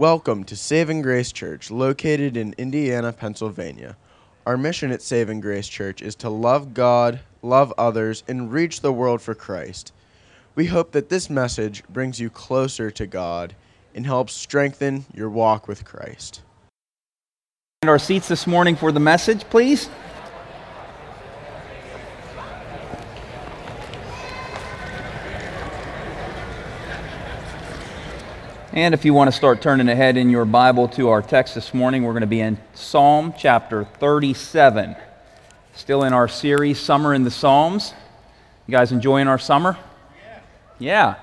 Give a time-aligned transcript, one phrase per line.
[0.00, 3.98] Welcome to Saving Grace Church, located in Indiana, Pennsylvania.
[4.46, 8.94] Our mission at Saving Grace Church is to love God, love others, and reach the
[8.94, 9.92] world for Christ.
[10.54, 13.54] We hope that this message brings you closer to God
[13.94, 16.40] and helps strengthen your walk with Christ.
[17.82, 19.90] And our seats this morning for the message, please.
[28.72, 31.74] And if you want to start turning ahead in your Bible to our text this
[31.74, 34.94] morning, we're going to be in Psalm chapter 37.
[35.74, 37.92] Still in our series, Summer in the Psalms.
[38.68, 39.76] You guys enjoying our summer?
[40.16, 40.38] Yeah.
[40.78, 41.14] Yeah.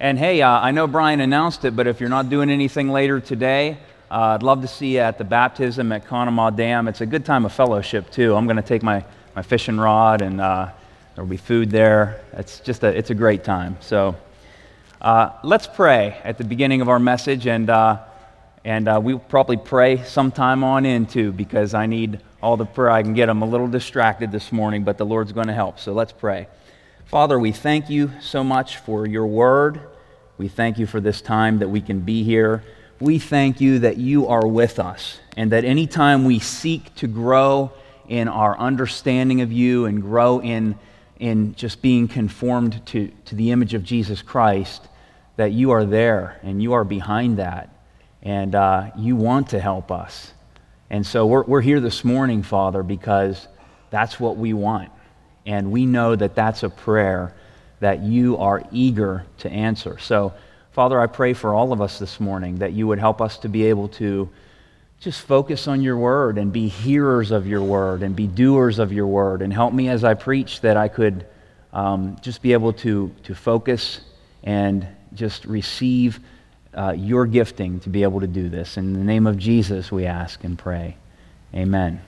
[0.00, 3.20] And hey, uh, I know Brian announced it, but if you're not doing anything later
[3.20, 3.76] today,
[4.10, 6.88] uh, I'd love to see you at the baptism at Conemaugh Dam.
[6.88, 8.34] It's a good time of fellowship, too.
[8.34, 10.70] I'm going to take my, my fishing rod, and uh,
[11.14, 12.22] there'll be food there.
[12.32, 13.76] It's just a, it's a great time.
[13.80, 14.16] So,
[15.06, 17.96] uh, let's pray at the beginning of our message, and, uh,
[18.64, 22.90] and uh, we'll probably pray sometime on in too, because I need all the prayer
[22.90, 23.28] I can get.
[23.28, 25.78] I'm a little distracted this morning, but the Lord's going to help.
[25.78, 26.48] So let's pray.
[27.04, 29.78] Father, we thank you so much for your word.
[30.38, 32.64] We thank you for this time that we can be here.
[32.98, 37.70] We thank you that you are with us, and that anytime we seek to grow
[38.08, 40.76] in our understanding of you and grow in
[41.20, 44.88] in just being conformed to, to the image of Jesus Christ,
[45.36, 47.70] that you are there and you are behind that
[48.22, 50.32] and uh, you want to help us.
[50.90, 53.46] And so we're, we're here this morning, Father, because
[53.90, 54.90] that's what we want.
[55.44, 57.34] And we know that that's a prayer
[57.80, 59.98] that you are eager to answer.
[59.98, 60.32] So,
[60.72, 63.48] Father, I pray for all of us this morning that you would help us to
[63.48, 64.28] be able to
[64.98, 68.92] just focus on your word and be hearers of your word and be doers of
[68.92, 69.42] your word.
[69.42, 71.26] And help me as I preach that I could
[71.72, 74.00] um, just be able to, to focus
[74.42, 76.20] and just receive
[76.74, 78.76] uh, your gifting to be able to do this.
[78.76, 80.96] In the name of Jesus, we ask and pray.
[81.54, 82.00] Amen.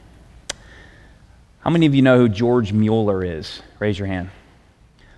[1.61, 3.63] How many of you know who George Mueller is?
[3.79, 4.31] Raise your hand.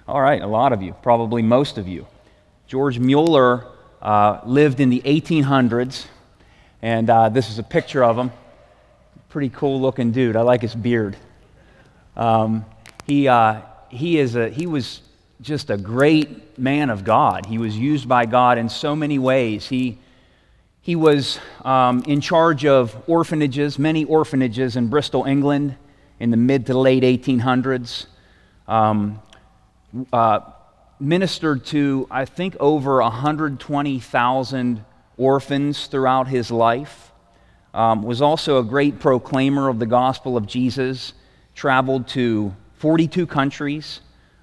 [0.08, 2.06] All right, a lot of you, probably most of you.
[2.66, 3.66] George Mueller
[4.00, 6.06] uh, lived in the 1800s
[6.82, 8.32] and uh, this is a picture of him.
[9.28, 10.36] Pretty cool looking dude.
[10.36, 11.16] I like his beard.
[12.16, 12.64] Um,
[13.06, 15.02] he, uh, he, is a, he was
[15.40, 17.46] just a great man of God.
[17.46, 19.68] He was used by God in so many ways.
[19.68, 19.98] He,
[20.82, 25.76] he was um, in charge of orphanages, many orphanages in Bristol, England,
[26.18, 28.06] in the mid to late 1800s.
[28.68, 29.20] Um,
[30.12, 30.40] uh,
[31.00, 34.84] ministered to, I think, over 120,000
[35.16, 37.12] orphans throughout his life,
[37.72, 41.14] um, was also a great proclaimer of the gospel of Jesus,
[41.54, 44.00] traveled to 42 countries,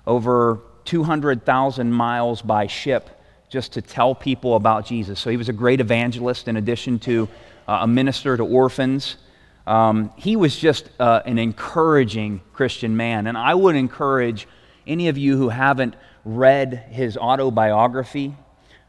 [0.08, 3.10] over 200,000 miles by ship
[3.50, 5.20] just to tell people about Jesus.
[5.20, 7.28] So he was a great evangelist in addition to
[7.68, 9.18] uh, a minister to orphans.
[9.66, 13.28] Um, he was just uh, an encouraging Christian man.
[13.28, 14.48] And I would encourage
[14.88, 18.36] any of you who haven't read his autobiography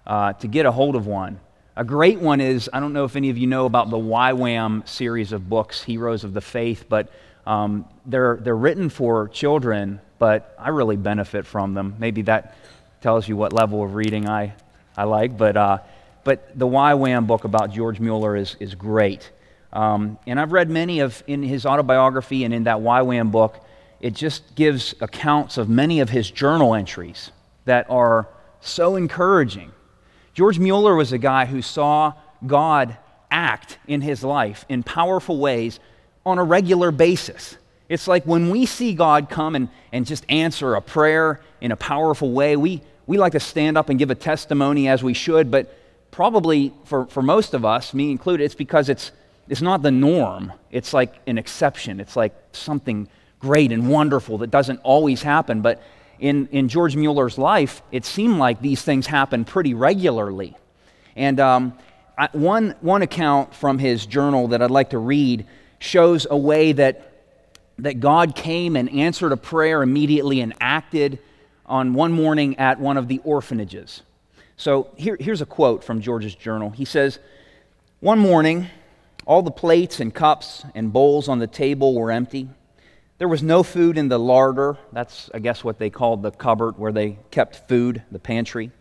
[0.07, 1.41] uh, to get a hold of one.
[1.77, 4.89] A great one is I don't know if any of you know about the YWAM
[4.89, 7.13] series of books, Heroes of the Faith, but
[7.47, 11.97] um, they're, they're written for children, but I really benefit from them.
[11.99, 12.57] Maybe that
[13.01, 14.55] tells you what level of reading I,
[14.97, 15.79] I like, but, uh,
[16.25, 19.31] but the YWAM book about George Mueller is, is great.
[19.73, 23.65] Um, and I've read many of, in his autobiography and in that YWAM book,
[24.01, 27.31] it just gives accounts of many of his journal entries
[27.65, 28.29] that are
[28.61, 29.73] so encouraging.
[30.35, 32.13] George Mueller was a guy who saw
[32.47, 32.97] God
[33.31, 35.81] act in his life in powerful ways
[36.25, 37.57] on a regular basis.
[37.89, 41.77] It's like when we see God come and, and just answer a prayer in a
[41.77, 45.51] powerful way, we, we like to stand up and give a testimony as we should,
[45.51, 45.75] but
[46.11, 49.13] probably for, for most of us, me included, it's because it's,
[49.49, 50.53] it's not the norm.
[50.71, 52.01] It's like an exception.
[52.01, 53.09] It's like something
[53.41, 55.63] great and wonderful that doesn't always happen.
[55.63, 55.83] But
[56.19, 60.57] in, in George Mueller's life, it seemed like these things happened pretty regularly.
[61.17, 61.79] And um,
[62.19, 65.47] I, one, one account from his journal that I'd like to read
[65.79, 67.08] shows a way that,
[67.79, 71.19] that God came and answered a prayer immediately and acted
[71.67, 74.03] on one morning at one of the orphanages.
[74.57, 76.71] So here, here's a quote from George's journal.
[76.71, 77.19] He says,
[78.01, 78.67] One morning,
[79.25, 82.49] all the plates and cups and bowls on the table were empty.
[83.19, 84.79] There was no food in the larder.
[84.93, 88.73] That's, I guess, what they called the cupboard where they kept food, the pantry,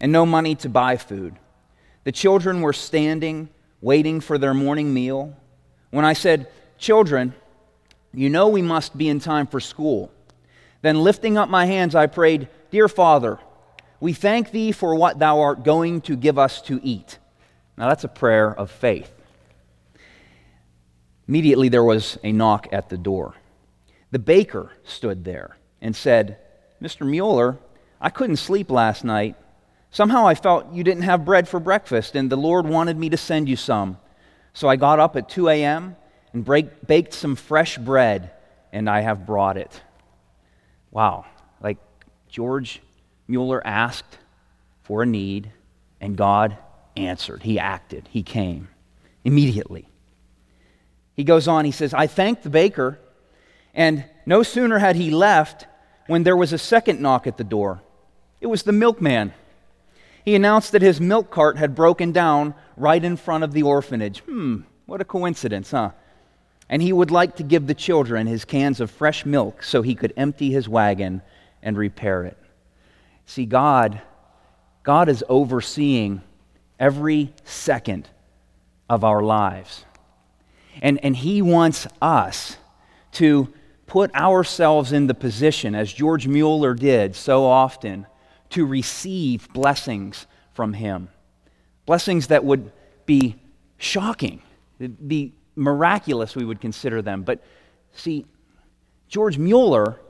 [0.00, 1.36] and no money to buy food.
[2.04, 3.48] The children were standing,
[3.80, 5.36] waiting for their morning meal.
[5.90, 6.48] When I said,
[6.78, 7.34] Children,
[8.12, 10.10] you know we must be in time for school.
[10.82, 13.38] Then lifting up my hands, I prayed, Dear Father,
[14.00, 17.18] we thank thee for what thou art going to give us to eat.
[17.76, 19.12] Now, that's a prayer of faith.
[21.28, 23.34] Immediately, there was a knock at the door.
[24.10, 26.38] The baker stood there and said,
[26.82, 27.06] Mr.
[27.06, 27.58] Mueller,
[28.00, 29.36] I couldn't sleep last night.
[29.90, 33.16] Somehow I felt you didn't have bread for breakfast, and the Lord wanted me to
[33.16, 33.98] send you some.
[34.52, 35.96] So I got up at 2 a.m.
[36.32, 38.30] and break, baked some fresh bread,
[38.72, 39.80] and I have brought it.
[40.90, 41.26] Wow.
[41.60, 41.78] Like
[42.28, 42.80] George
[43.26, 44.18] Mueller asked
[44.82, 45.50] for a need,
[46.00, 46.56] and God
[46.96, 47.42] answered.
[47.42, 48.68] He acted, He came
[49.24, 49.88] immediately.
[51.14, 52.98] He goes on, he says, I thanked the baker,
[53.74, 55.66] and no sooner had he left
[56.06, 57.82] when there was a second knock at the door.
[58.40, 59.34] It was the milkman.
[60.24, 64.20] He announced that his milk cart had broken down right in front of the orphanage.
[64.20, 65.90] Hmm, what a coincidence, huh?
[66.68, 69.94] And he would like to give the children his cans of fresh milk so he
[69.94, 71.22] could empty his wagon
[71.62, 72.36] and repair it.
[73.26, 74.00] See, God,
[74.82, 76.22] God is overseeing
[76.78, 78.08] every second
[78.88, 79.84] of our lives.
[80.80, 82.56] And, and He wants us
[83.12, 83.52] to
[83.86, 88.06] put ourselves in the position, as George Mueller did so often,
[88.50, 91.08] to receive blessings from Him.
[91.86, 92.72] Blessings that would
[93.06, 93.36] be
[93.78, 94.42] shocking,
[95.06, 97.22] be miraculous, we would consider them.
[97.22, 97.42] But
[97.92, 98.24] see,
[99.08, 100.00] George Mueller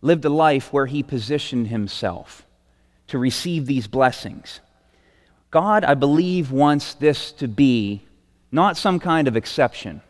[0.00, 2.46] lived a life where he positioned himself
[3.08, 4.60] to receive these blessings.
[5.50, 8.02] God, I believe, wants this to be
[8.50, 10.00] not some kind of exception,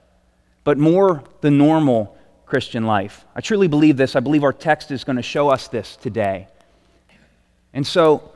[0.65, 2.17] but more the normal
[2.47, 3.25] Christian life.
[3.35, 4.17] I truly believe this.
[4.17, 6.49] I believe our text is going to show us this today.
[7.73, 8.33] And so,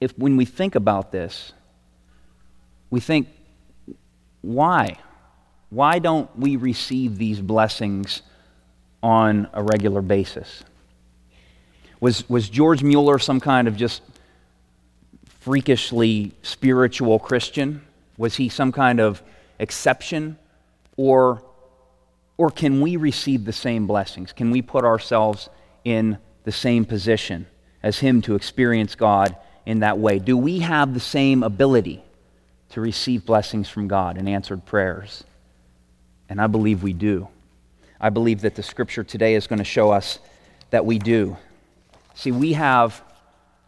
[0.00, 1.52] if when we think about this,
[2.90, 3.28] we think,
[4.42, 4.96] why?
[5.70, 8.22] Why don't we receive these blessings
[9.02, 10.64] on a regular basis?
[12.00, 14.02] Was, was George Mueller some kind of just
[15.40, 17.82] freakishly spiritual Christian?
[18.18, 19.22] Was he some kind of
[19.58, 20.38] exception?
[20.96, 21.42] Or,
[22.36, 24.32] or can we receive the same blessings?
[24.32, 25.48] Can we put ourselves
[25.84, 27.46] in the same position
[27.82, 30.18] as him to experience God in that way?
[30.18, 32.02] Do we have the same ability
[32.70, 35.24] to receive blessings from God and answered prayers?
[36.28, 37.28] And I believe we do.
[38.00, 40.18] I believe that the scripture today is going to show us
[40.70, 41.36] that we do.
[42.14, 43.02] See, we have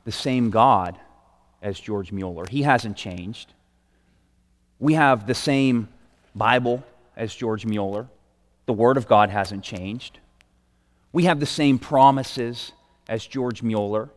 [0.04, 0.99] the same God
[1.60, 2.44] as George Mueller.
[2.49, 3.52] He hasn't changed.
[4.78, 5.88] We have the same
[6.34, 6.82] Bible
[7.16, 8.08] as George Mueller.
[8.66, 10.19] The Word of God hasn't changed.
[11.12, 12.72] We have the same promises
[13.08, 14.08] as George Mueller.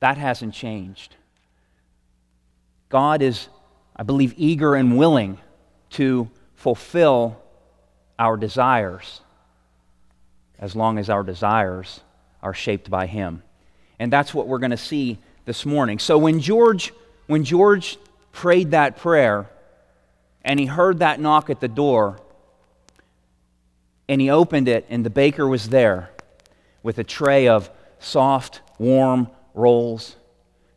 [0.00, 1.16] That hasn't changed.
[2.88, 3.48] God is,
[3.96, 5.38] I believe, eager and willing
[5.90, 7.40] to fulfill
[8.18, 9.20] our desires
[10.58, 12.00] as long as our desires
[12.42, 13.42] are shaped by Him.
[13.98, 15.98] And that's what we're going to see this morning.
[15.98, 16.92] So when George,
[17.26, 17.98] when George
[18.32, 19.48] prayed that prayer
[20.44, 22.18] and he heard that knock at the door
[24.08, 26.10] and he opened it and the baker was there
[26.82, 30.16] with a tray of soft, warm rolls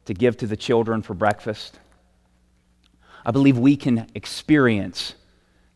[0.05, 1.79] to give to the children for breakfast.
[3.25, 5.15] I believe we can experience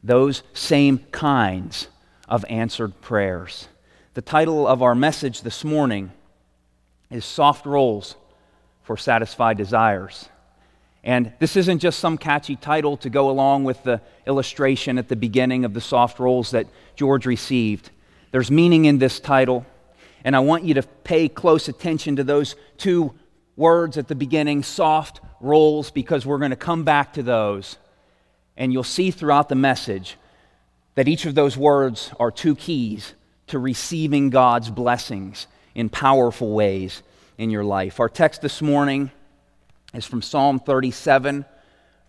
[0.04, 1.88] those same kinds
[2.28, 3.68] of answered prayers.
[4.14, 6.12] The title of our message this morning
[7.10, 8.16] is Soft Rolls
[8.84, 10.30] for satisfied desires.
[11.04, 15.16] And this isn't just some catchy title to go along with the illustration at the
[15.16, 17.90] beginning of the soft rolls that George received.
[18.32, 19.66] There's meaning in this title,
[20.24, 23.16] and I want you to pay close attention to those two
[23.60, 27.78] words at the beginning soft rolls, because we're going to come back to those.
[28.58, 30.18] And you'll see throughout the message
[30.96, 33.14] that each of those words are two keys
[33.48, 37.04] to receiving God's blessings in powerful ways
[37.38, 38.00] in your life.
[38.00, 39.12] Our text this morning
[39.94, 41.46] is from Psalm 37,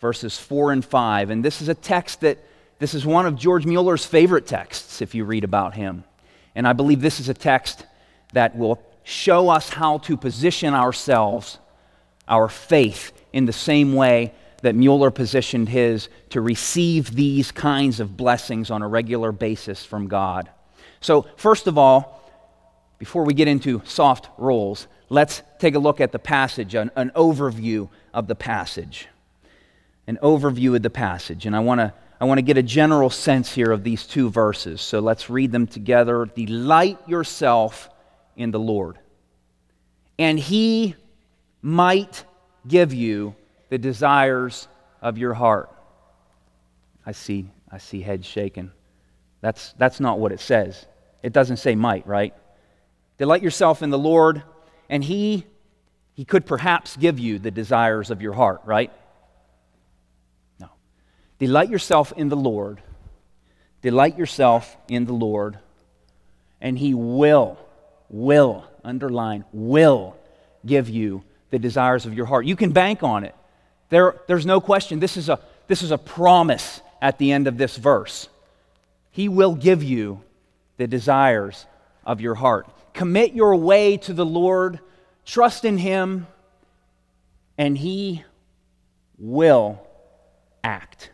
[0.00, 1.30] verses 4 and 5.
[1.30, 2.38] And this is a text that,
[2.78, 6.04] this is one of George Mueller's favorite texts, if you read about him.
[6.54, 7.86] And I believe this is a text
[8.32, 11.58] that will show us how to position ourselves,
[12.28, 18.16] our faith, in the same way that Mueller positioned his to receive these kinds of
[18.16, 20.48] blessings on a regular basis from God.
[21.00, 22.20] So, first of all,
[22.98, 27.10] before we get into soft rolls, let's take a look at the passage, an, an
[27.16, 29.08] overview of the passage.
[30.06, 31.46] An overview of the passage.
[31.46, 34.28] And I want to I want to get a general sense here of these two
[34.28, 34.82] verses.
[34.82, 36.26] So let's read them together.
[36.26, 37.88] Delight yourself
[38.40, 38.98] in the Lord,
[40.18, 40.96] and He
[41.62, 42.24] might
[42.66, 43.34] give you
[43.68, 44.68] the desires
[45.00, 45.70] of your heart.
[47.06, 48.70] I see, I see heads shaking.
[49.40, 50.86] That's, that's not what it says.
[51.22, 52.34] It doesn't say might, right?
[53.18, 54.42] Delight yourself in the Lord,
[54.88, 55.46] and He
[56.20, 58.92] he could perhaps give you the desires of your heart, right?
[60.58, 60.68] No.
[61.38, 62.82] Delight yourself in the Lord.
[63.80, 65.58] Delight yourself in the Lord,
[66.60, 67.56] and he will,
[68.10, 70.16] will, underline, will
[70.66, 72.44] give you the desires of your heart.
[72.44, 73.34] You can bank on it.
[73.88, 75.00] There, there's no question.
[75.00, 78.28] This is, a, this is a promise at the end of this verse.
[79.10, 80.22] He will give you
[80.76, 81.66] the desires
[82.04, 82.68] of your heart.
[82.92, 84.80] Commit your way to the Lord,
[85.24, 86.26] trust in Him,
[87.58, 88.24] and He
[89.18, 89.80] will
[90.62, 91.10] act.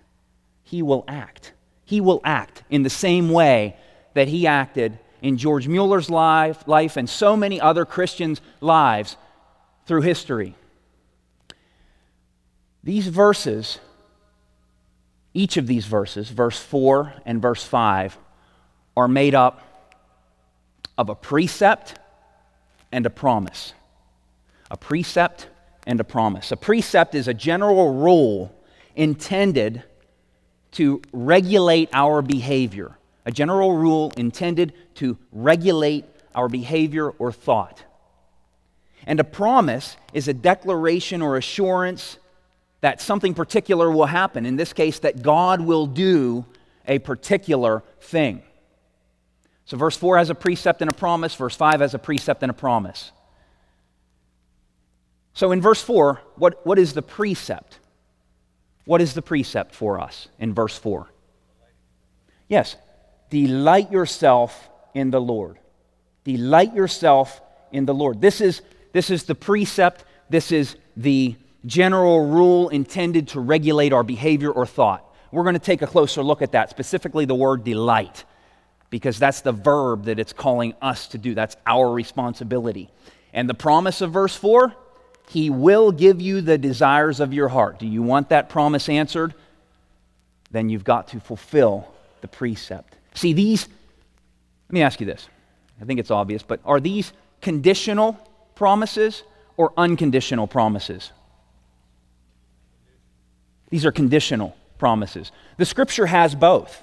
[0.62, 1.52] He will act.
[1.84, 3.76] He will act in the same way
[4.14, 9.16] that He acted in George Mueller's life, life and so many other Christians' lives
[9.84, 10.54] through history.
[12.84, 13.80] These verses,
[15.34, 18.16] each of these verses, verse 4 and verse 5,
[18.96, 19.62] are made up
[20.96, 21.98] of a precept
[22.92, 23.72] and a promise.
[24.70, 25.48] A precept
[25.88, 26.52] and a promise.
[26.52, 28.54] A precept is a general rule
[28.94, 29.82] intended
[30.70, 32.96] to regulate our behavior.
[33.26, 37.84] A general rule intended to regulate our behavior or thought.
[39.06, 42.18] And a promise is a declaration or assurance
[42.80, 44.46] that something particular will happen.
[44.46, 46.46] In this case, that God will do
[46.86, 48.42] a particular thing.
[49.64, 52.50] So, verse 4 has a precept and a promise, verse 5 has a precept and
[52.50, 53.10] a promise.
[55.34, 57.80] So, in verse 4, what, what is the precept?
[58.84, 61.08] What is the precept for us in verse 4?
[62.48, 62.76] Yes,
[63.30, 65.58] delight yourself in the Lord.
[66.24, 67.40] Delight yourself
[67.72, 68.20] in the Lord.
[68.20, 74.02] This is, this is the precept, this is the general rule intended to regulate our
[74.02, 75.04] behavior or thought.
[75.30, 78.24] We're going to take a closer look at that, specifically the word delight
[78.90, 81.34] because that's the verb that it's calling us to do.
[81.34, 82.90] That's our responsibility.
[83.32, 84.74] And the promise of verse 4
[85.28, 87.78] He will give you the desires of your heart.
[87.78, 89.34] Do you want that promise answered?
[90.50, 92.96] Then you've got to fulfill the precept.
[93.16, 93.66] See, these,
[94.68, 95.28] let me ask you this.
[95.80, 98.12] I think it's obvious, but are these conditional
[98.54, 99.22] promises
[99.56, 101.12] or unconditional promises?
[103.70, 105.32] These are conditional promises.
[105.56, 106.82] The scripture has both.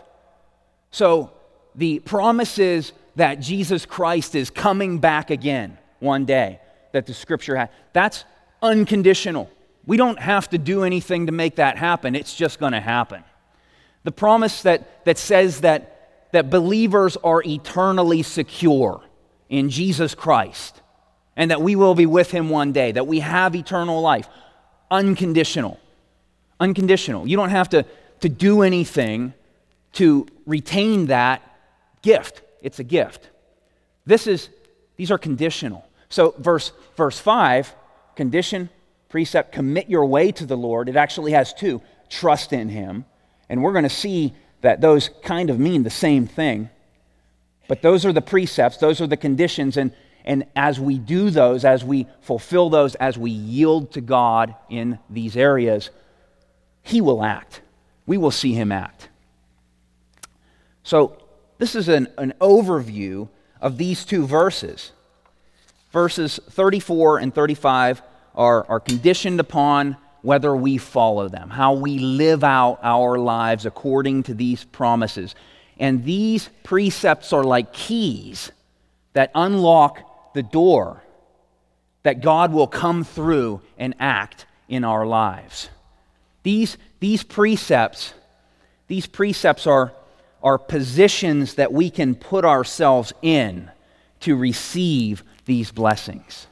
[0.92, 1.32] So,
[1.76, 6.60] the promises that Jesus Christ is coming back again one day
[6.92, 7.70] that the scripture has.
[7.94, 8.26] That's
[8.62, 9.50] unconditional.
[9.86, 13.24] We don't have to do anything to make that happen, it's just going to happen.
[14.04, 15.93] The promise that, that says that,
[16.34, 19.02] that believers are eternally secure
[19.50, 20.82] in Jesus Christ
[21.36, 24.28] and that we will be with him one day, that we have eternal life.
[24.90, 25.80] Unconditional.
[26.60, 27.28] Unconditional.
[27.28, 27.86] You don't have to,
[28.22, 29.34] to do anything
[29.94, 31.42] to retain that
[32.02, 32.42] gift.
[32.64, 33.30] It's a gift.
[34.08, 34.50] This is,
[34.98, 35.88] these are conditional.
[36.10, 37.76] So, verse, verse 5,
[38.16, 38.70] condition,
[39.10, 40.90] precept, commit your way to the Lord.
[40.90, 43.06] It actually has two trust in Him.
[43.50, 46.70] And we're going to see that those kind of mean the same thing.
[47.68, 49.78] But those are the precepts, those are the conditions.
[49.78, 49.94] And,
[50.26, 55.00] and as we do those, as we fulfill those, as we yield to God in
[55.10, 55.90] these areas,
[56.82, 57.62] He will act.
[58.06, 59.10] We will see Him act.
[60.82, 61.18] So,
[61.58, 63.30] this is an, an overview
[63.62, 64.92] of these two verses.
[65.92, 68.02] Verses 34 and 35
[68.36, 74.24] are, are conditioned upon whether we follow them, how we live out our lives according
[74.24, 75.36] to these promises.
[75.78, 78.52] And these precepts are like keys
[79.14, 81.04] that unlock the door
[82.02, 85.70] that God will come through and act in our lives.
[86.42, 88.16] These, these precepts,
[88.88, 89.94] these precepts are
[90.44, 93.72] are positions that we can put ourselves in
[94.20, 96.48] to receive these blessings.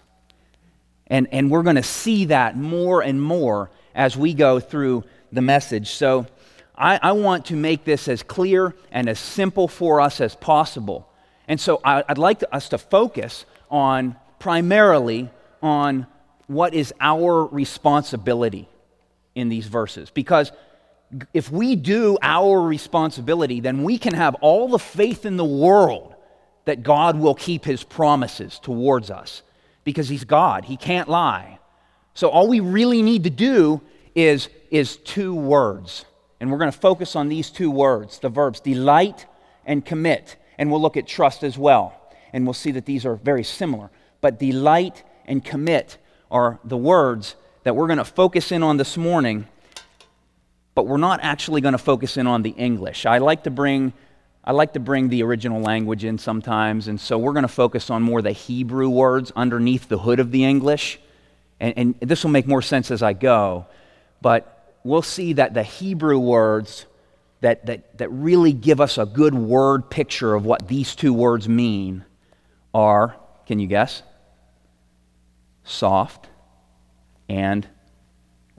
[1.12, 5.04] And, and we're going to see that more and more as we go through
[5.34, 5.90] the message.
[5.90, 6.26] So
[6.74, 11.10] I, I, want to make this as clear and as simple for us as possible.
[11.50, 15.30] And so I, would like to, us to focus on primarily
[15.62, 16.08] on
[16.48, 18.70] what is our responsibility
[19.36, 20.10] in these verses.
[20.12, 20.54] Because
[21.34, 26.16] if we do our responsibility, then we can have all the faith in the world
[26.64, 29.42] that God will keep his promises towards us
[29.84, 30.66] because he's God.
[30.66, 31.60] He can't lie.
[32.14, 33.82] So all we really need to do
[34.16, 36.06] is, is two words.
[36.40, 39.26] And we're going to focus on these two words the verbs delight
[39.66, 40.38] and commit.
[40.58, 42.00] And we'll look at trust as well.
[42.34, 43.90] And we'll see that these are very similar.
[44.22, 45.98] But delight and commit
[46.30, 49.48] are the words that we're going to focus in on this morning
[50.76, 53.06] but we're not actually going to focus in on the English.
[53.06, 53.94] I like to bring
[54.44, 57.90] I like to bring the original language in sometimes, and so we're going to focus
[57.92, 61.00] on more the Hebrew words underneath the hood of the English.
[61.60, 63.68] and, and this will make more sense as I go,
[64.22, 66.88] but we'll see that the Hebrew words
[67.42, 71.48] that, that, that really give us a good word picture of what these two words
[71.48, 72.04] mean
[72.74, 74.02] are, can you guess?
[75.64, 76.30] Soft
[77.30, 77.68] and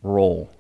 [0.03, 0.51] roll.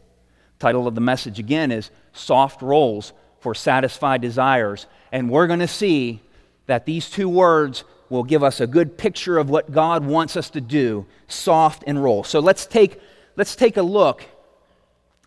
[0.58, 3.12] Title of the message again is Soft Rolls
[3.42, 4.86] for Satisfied Desires.
[5.10, 6.20] And we're going to see
[6.66, 10.48] that these two words will give us a good picture of what God wants us
[10.50, 12.24] to do soft and roll.
[12.24, 13.00] So let's take,
[13.36, 14.24] let's take a look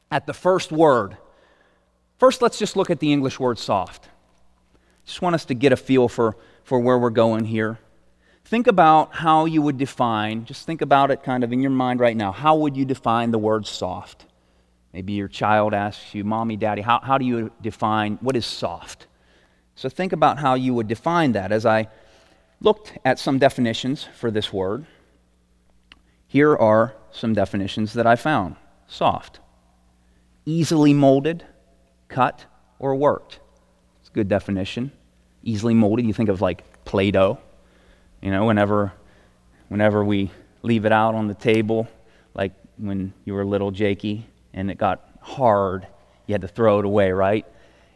[0.10, 1.18] at the first word.
[2.18, 4.08] First, let's just look at the English word soft.
[5.06, 7.80] Just want us to get a feel for, for where we're going here.
[8.46, 12.00] Think about how you would define, just think about it kind of in your mind
[12.00, 12.32] right now.
[12.32, 14.26] How would you define the word soft?
[14.96, 19.08] Maybe your child asks you, Mommy, Daddy, how, how do you define what is soft?
[19.76, 21.90] So think about how you would define that as I
[22.62, 24.86] looked at some definitions for this word.
[26.28, 28.56] Here are some definitions that I found
[28.88, 29.42] soft,
[30.46, 31.44] easily molded,
[32.08, 32.46] cut,
[32.80, 33.42] or worked.
[34.00, 34.94] It's a good definition.
[35.44, 37.38] Easily molded, you think of like Play Doh.
[38.22, 38.94] You know, whenever,
[39.68, 41.86] whenever we leave it out on the table,
[42.34, 45.86] like when you were little Jakey and it got hard,
[46.26, 47.46] you had to throw it away, right?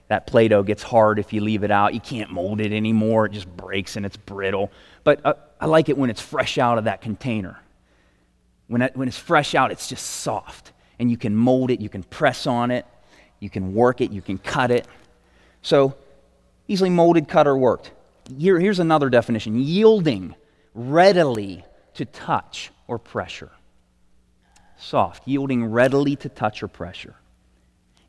[0.10, 1.94] That Play Doh gets hard if you leave it out.
[1.94, 4.72] You can't mold it anymore, it just breaks and it's brittle.
[5.04, 7.60] But uh, I like it when it's fresh out of that container.
[8.68, 10.74] When, it, when it's fresh out, it's just soft.
[11.00, 12.86] And you can mold it, you can press on it,
[13.40, 14.88] you can work it, you can cut it.
[15.62, 15.96] So,
[16.68, 17.92] easily molded, cut, or worked.
[18.38, 20.36] Here, here's another definition yielding
[20.76, 21.64] readily
[21.96, 23.50] to touch or pressure.
[24.80, 27.16] Soft, yielding readily to touch or pressure.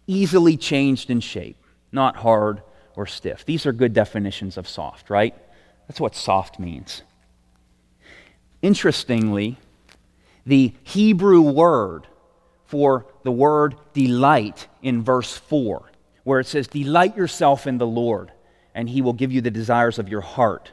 [0.07, 1.61] Easily changed in shape
[1.93, 2.63] not hard
[2.97, 3.45] or stiff.
[3.45, 5.35] These are good definitions of soft, right?
[5.89, 7.03] That's what soft means.
[8.63, 9.59] Interestingly,
[10.47, 12.07] the Hebrew word
[12.67, 15.91] for the word delight in verse 4,
[16.25, 18.31] where it says, Delight yourself in the Lord,
[18.75, 20.71] and he will give you the desires of your heart.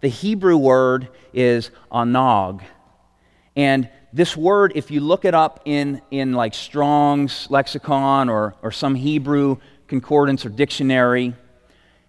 [0.00, 2.62] The Hebrew word is anag.
[3.56, 8.72] And this word, if you look it up in, in like Strong's lexicon or, or
[8.72, 11.34] some Hebrew concordance or dictionary,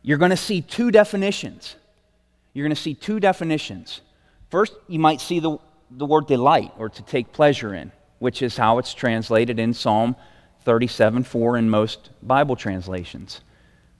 [0.02, 1.76] you're going to see two definitions.
[2.54, 4.02] You're going to see two definitions.
[4.50, 5.58] First, you might see the,
[5.92, 10.16] the word delight or to take pleasure in, which is how it's translated in Psalm
[10.64, 13.42] 37 4 in most Bible translations.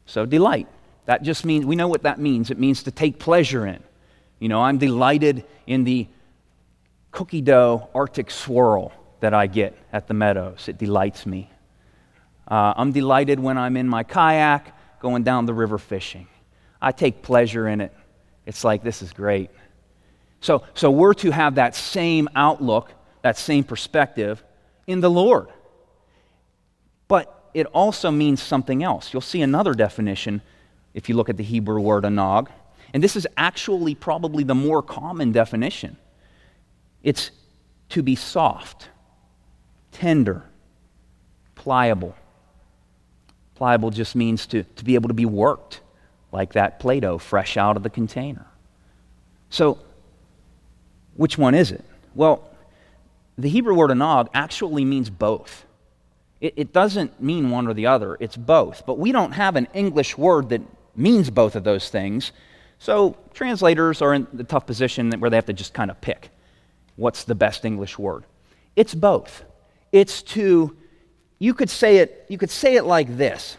[0.06, 0.68] So, delight.
[1.06, 2.52] That just means, we know what that means.
[2.52, 3.82] It means to take pleasure in.
[4.40, 6.08] You know, I'm delighted in the
[7.12, 10.68] cookie dough Arctic swirl that I get at the meadows.
[10.68, 11.50] It delights me.
[12.48, 16.28] Uh, I'm delighted when I'm in my kayak going down the river fishing.
[16.82, 17.94] I take pleasure in it.
[18.46, 19.52] It's like, this is great.
[20.42, 22.92] So, so we're to have that same outlook,
[23.22, 24.44] that same perspective
[24.88, 25.50] in the Lord.
[27.08, 29.14] But it also means something else.
[29.14, 30.42] You'll see another definition
[30.94, 32.48] if you look at the Hebrew word anag.
[32.94, 35.98] And this is actually probably the more common definition
[37.04, 37.32] it's
[37.90, 38.90] to be soft,
[39.92, 40.44] tender,
[41.56, 42.16] pliable.
[43.56, 45.82] Pliable just means to, to be able to be worked,
[46.32, 48.46] like that Play Doh fresh out of the container.
[49.50, 49.80] So,
[51.16, 51.84] which one is it?
[52.16, 52.50] Well,
[53.38, 55.66] the Hebrew word anag actually means both.
[56.40, 58.86] It, it, doesn't mean one or the other, it's both.
[58.86, 60.62] But we don't have an English word that
[60.96, 62.32] means both of those things.
[62.78, 66.30] So translators are in the tough position where they have to just kind of pick
[67.00, 68.26] what's the best English word.
[68.76, 69.44] It's both.
[69.92, 70.76] It's to
[71.40, 73.56] you could say it, you could say it like this.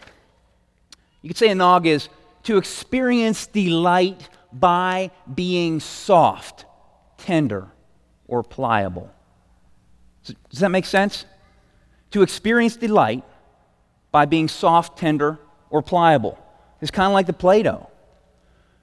[1.23, 2.09] You could say anag is
[2.43, 6.65] to experience delight by being soft,
[7.17, 7.67] tender,
[8.27, 9.09] or pliable.
[10.23, 11.25] Does that make sense?
[12.11, 13.23] To experience delight
[14.11, 15.39] by being soft, tender,
[15.71, 16.37] or pliable.
[16.81, 17.89] It's kind of like the Play Doh.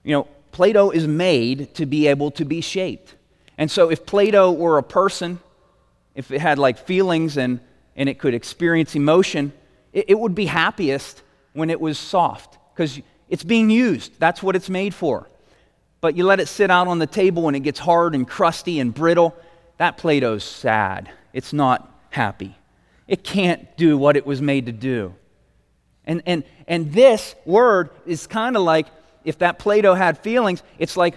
[0.02, 3.14] You know, Play Doh is made to be able to be shaped.
[3.58, 5.40] And so if Play Doh were a person,
[6.14, 7.60] if it had like feelings and
[7.98, 9.52] and it could experience emotion,
[9.92, 11.20] it, it would be happiest
[11.52, 14.18] when it was soft because it's being used.
[14.20, 15.28] That's what it's made for.
[16.00, 18.78] But you let it sit out on the table and it gets hard and crusty
[18.78, 19.36] and brittle,
[19.78, 21.10] that Play Doh's sad.
[21.32, 22.56] It's not happy.
[23.08, 25.14] It can't do what it was made to do.
[26.04, 28.86] And, and, and this word is kind of like
[29.24, 31.16] if that Play Doh had feelings, it's like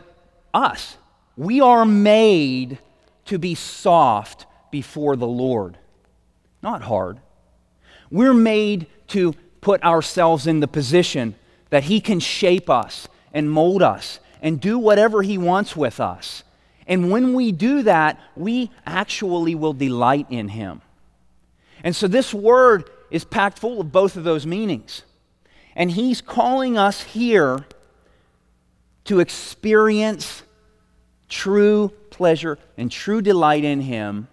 [0.51, 0.97] us.
[1.41, 2.77] We are made
[3.25, 5.79] to be soft before the Lord
[6.61, 7.19] not hard.
[8.11, 11.33] We're made to put ourselves in the position
[11.71, 16.43] that He can shape us and mold us and do whatever He wants with us.
[16.85, 20.83] And when we do that, we actually will delight in Him.
[21.83, 25.01] And so this word is packed full of both of those meanings.
[25.75, 27.65] And He's calling us here
[29.05, 30.43] to experience
[31.31, 34.27] true pleasure and true delight in Him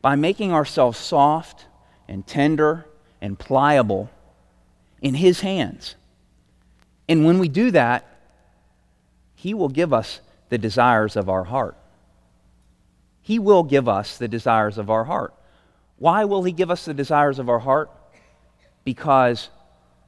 [0.00, 1.66] by making ourselves soft
[2.08, 2.86] and tender
[3.20, 4.08] and pliable
[5.02, 5.96] in His hands.
[7.08, 8.06] And when we do that,
[9.34, 11.76] He will give us the desires of our heart.
[13.20, 15.34] He will give us the desires of our heart.
[15.98, 17.90] Why will He give us the desires of our heart?
[18.84, 19.50] Because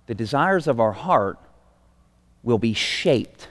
[0.06, 1.38] the desires of our heart
[2.42, 3.48] will be shaped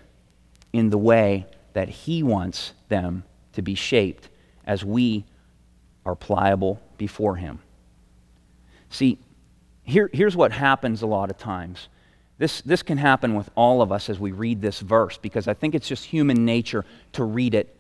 [0.71, 4.29] in the way that He wants them to be shaped
[4.65, 5.25] as we
[6.05, 7.59] are pliable before Him.
[8.89, 9.19] See,
[9.83, 11.89] here, here's what happens a lot of times.
[12.37, 15.53] This, this can happen with all of us as we read this verse because I
[15.53, 17.75] think it's just human nature to read it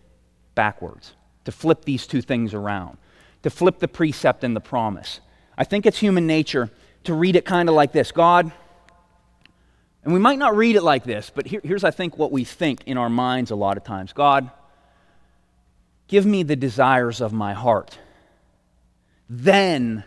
[0.55, 1.13] backwards,
[1.45, 2.97] to flip these two things around,
[3.43, 5.21] to flip the precept and the promise.
[5.57, 6.69] I think it's human nature
[7.05, 8.51] to read it kind of like this God,
[10.05, 12.43] and we might not read it like this, but here, here's, I think, what we
[12.43, 14.51] think in our minds a lot of times God,
[16.07, 17.97] give me the desires of my heart.
[19.27, 20.03] Then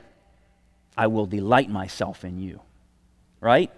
[0.96, 2.60] I will delight myself in you.
[3.40, 3.72] Right?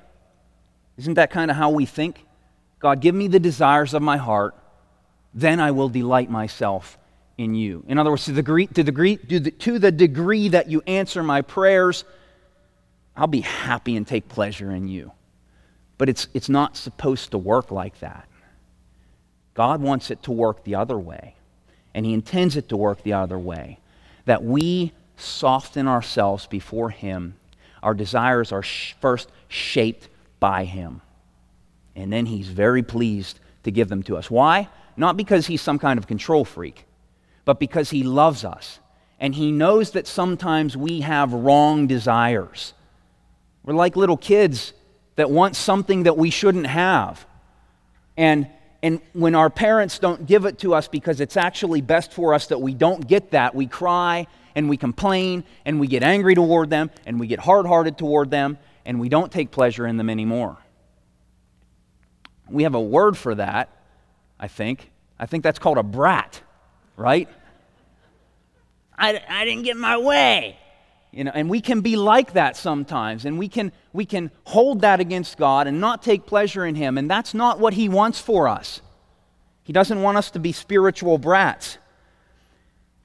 [0.99, 2.25] Isn't that kind of how we think?
[2.81, 4.55] God, give me the desires of my heart.
[5.33, 6.99] Then I will delight myself
[7.39, 7.83] in you.
[7.89, 11.23] In other words, to the degree, to the degree, to the degree that you answer
[11.23, 12.05] my prayers,
[13.17, 15.13] I'll be happy and take pleasure in you.
[16.01, 18.27] But it's, it's not supposed to work like that.
[19.53, 21.35] God wants it to work the other way,
[21.93, 23.81] and He intends it to work the other way.
[24.25, 27.35] That we soften ourselves before Him.
[27.83, 30.09] Our desires are sh- first shaped
[30.39, 31.03] by Him.
[31.95, 34.31] And then He's very pleased to give them to us.
[34.31, 34.71] Why?
[34.97, 36.87] Not because He's some kind of control freak,
[37.45, 38.79] but because He loves us.
[39.19, 42.73] And He knows that sometimes we have wrong desires.
[43.65, 44.73] We're like little kids
[45.17, 47.27] that want something that we shouldn't have.
[48.17, 48.49] And,
[48.83, 52.47] and when our parents don't give it to us because it's actually best for us
[52.49, 56.71] that we don't get that, we cry and we complain and we get angry toward
[56.71, 60.11] them and we get hard hearted toward them and we don't take pleasure in them
[60.11, 60.57] anymore.
[62.49, 63.69] We have a word for that,
[64.39, 64.91] I think.
[65.19, 66.41] I think that's called a brat,
[66.97, 67.29] right?
[68.99, 70.60] I, I didn't get my way.
[71.13, 74.83] You know, and we can be like that sometimes, and we can, we can hold
[74.83, 78.21] that against God and not take pleasure in Him, and that's not what He wants
[78.21, 78.81] for us.
[79.65, 81.79] He doesn't want us to be spiritual brats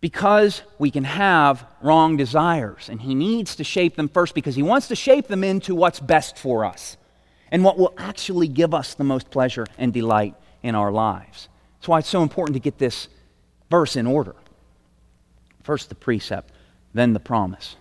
[0.01, 4.61] because we can have wrong desires, and He needs to shape them first because He
[4.61, 6.97] wants to shape them into what's best for us
[7.51, 11.49] and what will actually give us the most pleasure and delight in our lives.
[11.77, 13.07] That's why it's so important to get this
[13.71, 14.35] verse in order.
[15.63, 16.51] First the precept,
[16.93, 17.75] then the promise.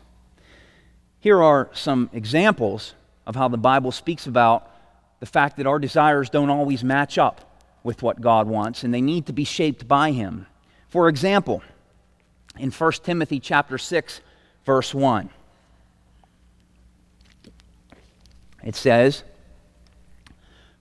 [1.24, 2.92] Here are some examples
[3.26, 4.70] of how the Bible speaks about
[5.20, 9.00] the fact that our desires don't always match up with what God wants and they
[9.00, 10.46] need to be shaped by him.
[10.87, 11.62] For example,
[12.58, 14.20] in 1 Timothy chapter 6
[14.66, 15.30] verse 1
[18.62, 19.24] it says,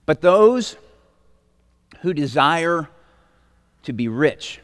[0.04, 0.76] "But those
[2.02, 2.90] who desire
[3.84, 4.60] to be rich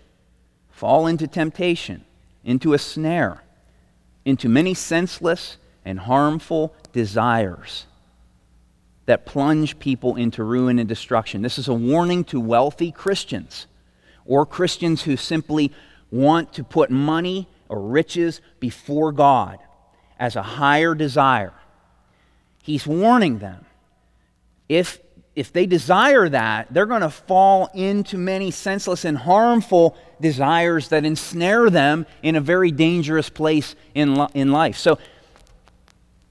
[0.68, 2.04] fall into temptation,
[2.44, 3.42] into a snare,
[4.26, 7.86] into many senseless and harmful desires
[9.06, 11.42] that plunge people into ruin and destruction.
[11.42, 13.66] This is a warning to wealthy Christians
[14.24, 15.72] or Christians who simply
[16.10, 19.58] want to put money or riches before God
[20.18, 21.54] as a higher desire.
[22.62, 23.64] He's warning them.
[24.68, 25.00] If,
[25.34, 31.04] if they desire that, they're going to fall into many senseless and harmful desires that
[31.04, 34.76] ensnare them in a very dangerous place in, in life.
[34.76, 34.98] So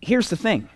[0.01, 0.69] here's the thing.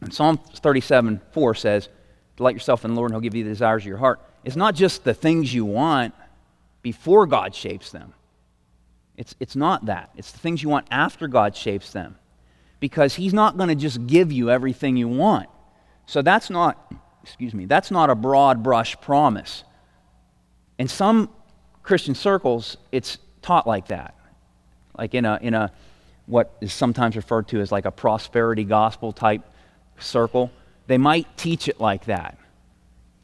[0.00, 1.88] And Psalm 37 4 says,
[2.36, 4.20] Delight yourself in the Lord, and He'll give you the desires of your heart.
[4.44, 6.14] It's not just the things you want
[6.82, 8.12] before God shapes them.
[9.16, 10.10] It's, it's not that.
[10.16, 12.16] It's the things you want after God shapes them.
[12.80, 15.48] Because He's not going to just give you everything you want.
[16.06, 16.92] So that's not,
[17.22, 19.64] excuse me, that's not a broad brush promise.
[20.78, 21.30] In some
[21.82, 24.14] Christian circles, it's taught like that.
[24.98, 25.72] Like in a, in a
[26.26, 29.42] what is sometimes referred to as like a prosperity gospel type
[29.98, 30.50] circle,
[30.86, 32.38] they might teach it like that.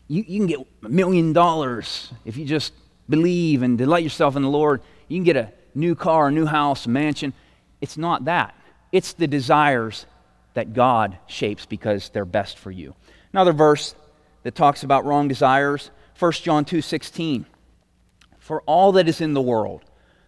[0.08, 2.72] You, you can get a million dollars if you just
[3.08, 4.82] believe and delight yourself in the Lord.
[5.08, 7.32] You can get a new car, a new house, a mansion.
[7.80, 8.54] It's not that.
[8.92, 10.06] It's the desires
[10.54, 12.94] that God shapes because they're best for you.
[13.32, 13.94] Another verse
[14.42, 17.46] that talks about wrong desires, 1 John 2:16.
[18.38, 19.82] For all that is in the world,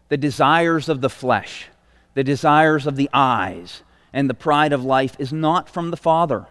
[0.09, 1.69] the desires of the flesh,
[2.15, 6.47] the desires of the eyes, and the pride of life is not from the Father,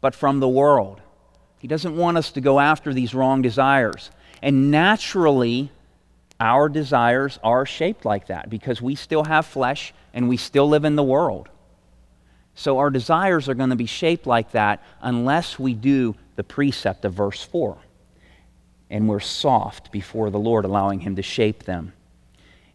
[0.00, 1.00] but from the world.
[1.58, 4.10] He doesn't want us to go after these wrong desires.
[4.42, 5.70] And naturally,
[6.38, 10.84] our desires are shaped like that because we still have flesh and we still live
[10.84, 11.50] in the world.
[12.54, 17.04] So our desires are going to be shaped like that unless we do the precept
[17.04, 17.76] of verse 4.
[18.88, 21.92] And we're soft before the Lord, allowing Him to shape them.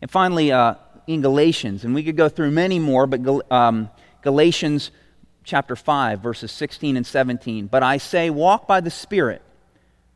[0.02, 0.76] And finally, uh,
[1.08, 3.90] in Galatians, and we could go through many more, but um,
[4.22, 4.92] Galatians
[5.44, 7.68] chapter 5, verses 16 and 17.
[7.68, 9.42] But I say, walk by the Spirit,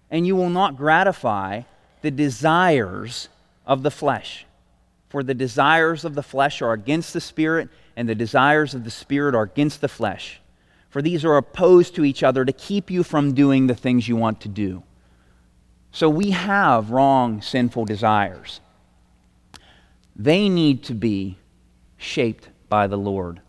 [0.10, 1.62] and you will not gratify
[2.02, 3.30] the desires
[3.66, 4.46] of the flesh.
[5.10, 8.92] For the desires of the flesh are against the Spirit, and the desires of the
[8.92, 10.42] Spirit are against the flesh.
[10.90, 14.16] For these are opposed to each other to keep you from doing the things you
[14.16, 14.84] want to do.
[15.92, 18.60] So we have wrong, sinful desires.
[20.20, 21.38] They need to be
[21.96, 23.40] shaped by the Lord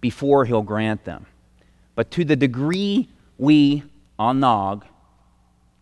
[0.00, 1.26] before He'll grant them.
[1.96, 3.82] But to the degree we,
[4.16, 4.84] anog,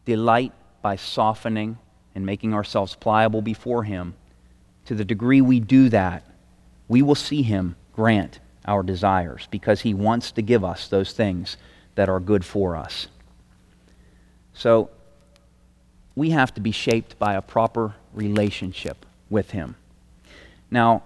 [0.07, 1.77] delight by softening
[2.15, 4.15] and making ourselves pliable before Him,
[4.87, 6.25] to the degree we do that,
[6.89, 11.59] we will see Him grant our desires because He wants to give us those things
[11.95, 13.09] that are good for us.
[14.55, 14.89] So,
[16.17, 19.77] we have to be shaped by a proper relationship with Him.
[20.71, 21.03] Now,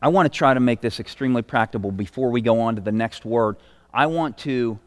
[0.00, 2.92] I want to try to make this extremely practical before we go on to the
[2.92, 3.56] next word.
[3.92, 4.78] I want to,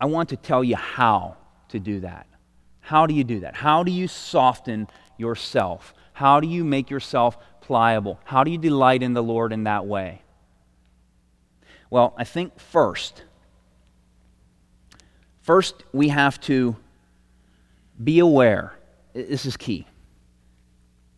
[0.00, 1.36] I want to tell you how
[1.68, 2.26] to do that.
[2.80, 3.54] How do you do that?
[3.54, 5.94] How do you soften yourself?
[6.12, 8.20] How do you make yourself pliable?
[8.24, 10.22] How do you delight in the Lord in that way?
[11.90, 13.22] Well, I think first,
[15.42, 16.76] first we have to
[18.02, 18.74] be aware.
[19.12, 19.86] This is key.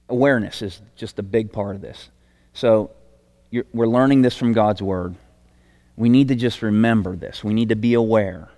[0.08, 2.10] Awareness is just a big part of this.
[2.56, 2.90] So
[3.74, 5.14] we're learning this from God's Word.
[5.94, 7.44] We need to just remember this.
[7.44, 8.48] We need to be aware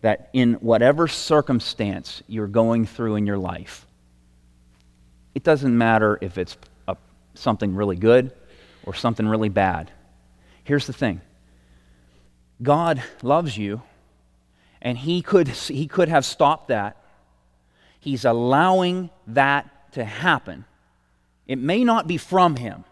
[0.00, 3.84] that in whatever circumstance you're going through in your life,
[5.34, 6.96] it doesn't matter if it's a,
[7.34, 8.30] something really good
[8.84, 9.90] or something really bad.
[10.62, 11.20] Here's the thing
[12.62, 13.82] God loves you,
[14.80, 16.96] and He could, he could have stopped that.
[17.98, 20.64] He's allowing that to happen.
[21.48, 22.84] It may not be from Him.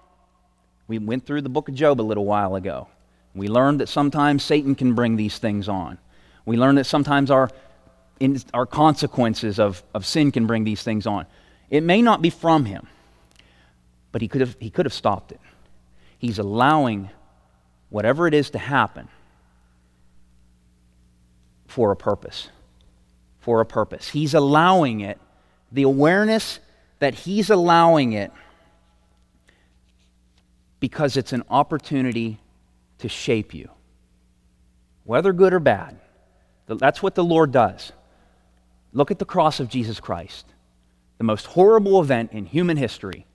[0.90, 2.88] We went through the book of Job a little while ago.
[3.32, 5.98] We learned that sometimes Satan can bring these things on.
[6.44, 7.48] We learned that sometimes our,
[8.18, 11.26] in, our consequences of, of sin can bring these things on.
[11.70, 12.88] It may not be from him,
[14.10, 15.38] but he could have, he could have stopped it.
[16.18, 17.08] He's allowing
[17.90, 19.06] whatever it is to happen
[21.68, 22.48] for a purpose.
[23.38, 24.08] For a purpose.
[24.08, 25.20] He's allowing it.
[25.70, 26.58] The awareness
[26.98, 28.32] that he's allowing it
[30.80, 32.38] because it's an opportunity
[32.98, 33.70] to shape you,
[35.04, 35.98] whether good or bad.
[36.66, 37.92] That's what the Lord does.
[38.92, 40.46] Look at the cross of Jesus Christ,
[41.18, 43.26] the most horrible event in human history.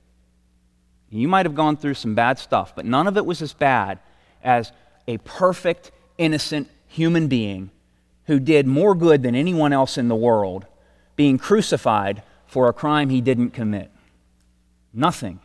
[1.09, 3.99] You might have gone through some bad stuff, but none of it was as bad
[4.43, 4.71] as
[5.07, 7.69] a perfect, innocent human being
[8.25, 10.65] who did more good than anyone else in the world
[11.15, 13.91] being crucified for a crime he didn't commit.
[14.93, 15.39] Nothing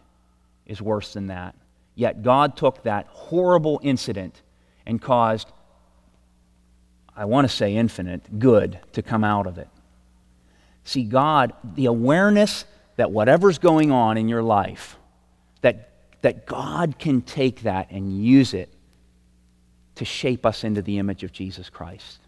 [0.66, 1.54] is worse than that.
[2.00, 4.40] Yet God took that horrible incident
[4.86, 5.52] and caused
[7.14, 9.68] I want to say infinite, good to come out of it.
[10.84, 12.64] See, God, the awareness
[12.96, 14.96] that whatever's going on in your life,
[15.60, 15.90] that,
[16.22, 18.72] that God can take that and use it
[19.96, 22.20] to shape us into the image of Jesus Christ.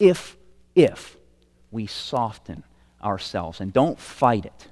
[0.00, 0.36] If,
[0.74, 1.16] if
[1.70, 2.64] we soften
[3.00, 4.68] ourselves and don't fight it.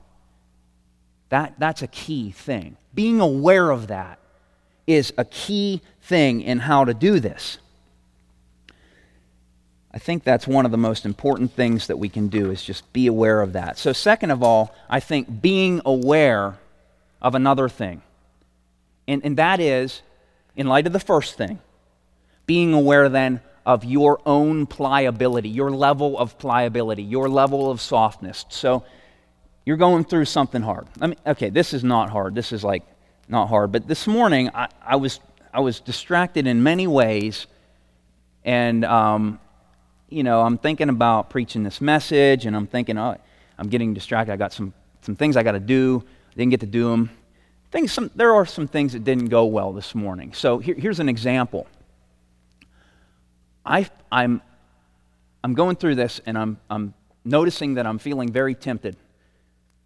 [1.29, 2.77] That, that's a key thing.
[2.93, 4.20] Being aware of that
[4.91, 7.59] is a key thing in how to do this.
[9.93, 12.93] I think that's one of the most important things that we can do is just
[12.93, 13.77] be aware of that.
[13.77, 16.59] So, second of all, I think being aware
[17.21, 18.03] of another thing.
[19.09, 20.03] And, and that is,
[20.55, 21.59] in light of the first thing,
[22.47, 28.45] being aware then of your own pliability, your level of pliability, your level of softness.
[28.49, 28.85] So,
[29.65, 30.87] you're going through something hard.
[31.01, 32.35] I mean, okay, this is not hard.
[32.35, 32.85] This is like
[33.31, 33.73] not hard.
[33.73, 35.21] But this morning, I, I was,
[35.55, 37.47] I was distracted in many ways.
[38.45, 39.39] And um,
[40.11, 43.17] you know, I'm thinking about preaching this message, and I'm thinking, oh,
[43.59, 44.33] I'm getting distracted.
[44.33, 46.05] I got some, some things I got to do.
[46.37, 47.11] didn't get to do them.
[47.71, 50.33] Things, some, there are some things that didn't go well this morning.
[50.33, 51.69] So here, here's an example.
[53.65, 54.43] I, I'm,
[55.45, 58.97] I'm going through this, and I'm, I'm noticing that I'm feeling very tempted.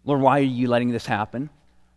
[0.03, 1.49] Lord, why are you letting this happen?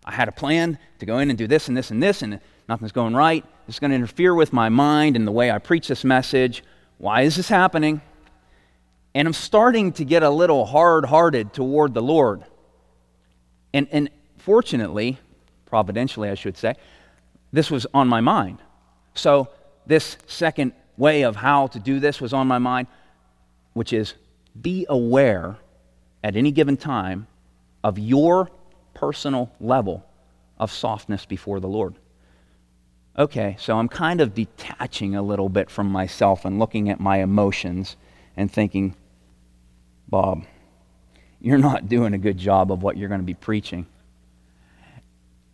[0.04, 2.40] I had a plan to go in and do this and this and this, and
[2.68, 3.44] nothing's going right.
[3.66, 6.64] This is going to interfere with my mind and the way I preach this message.
[6.98, 8.00] Why is this happening?
[9.14, 12.44] And I'm starting to get a little hard hearted toward the Lord.
[13.74, 15.18] And, and fortunately,
[15.66, 16.74] providentially, I should say,
[17.52, 18.58] this was on my mind.
[19.14, 19.48] So,
[19.86, 22.88] this second way of how to do this was on my mind,
[23.72, 24.14] which is
[24.60, 25.56] be aware
[26.22, 27.26] at any given time
[27.82, 28.50] of your
[28.98, 30.04] personal level
[30.58, 31.94] of softness before the Lord.
[33.16, 37.18] Okay, so I'm kind of detaching a little bit from myself and looking at my
[37.18, 37.96] emotions
[38.36, 38.96] and thinking,
[40.08, 40.44] Bob,
[41.40, 43.86] you're not doing a good job of what you're going to be preaching.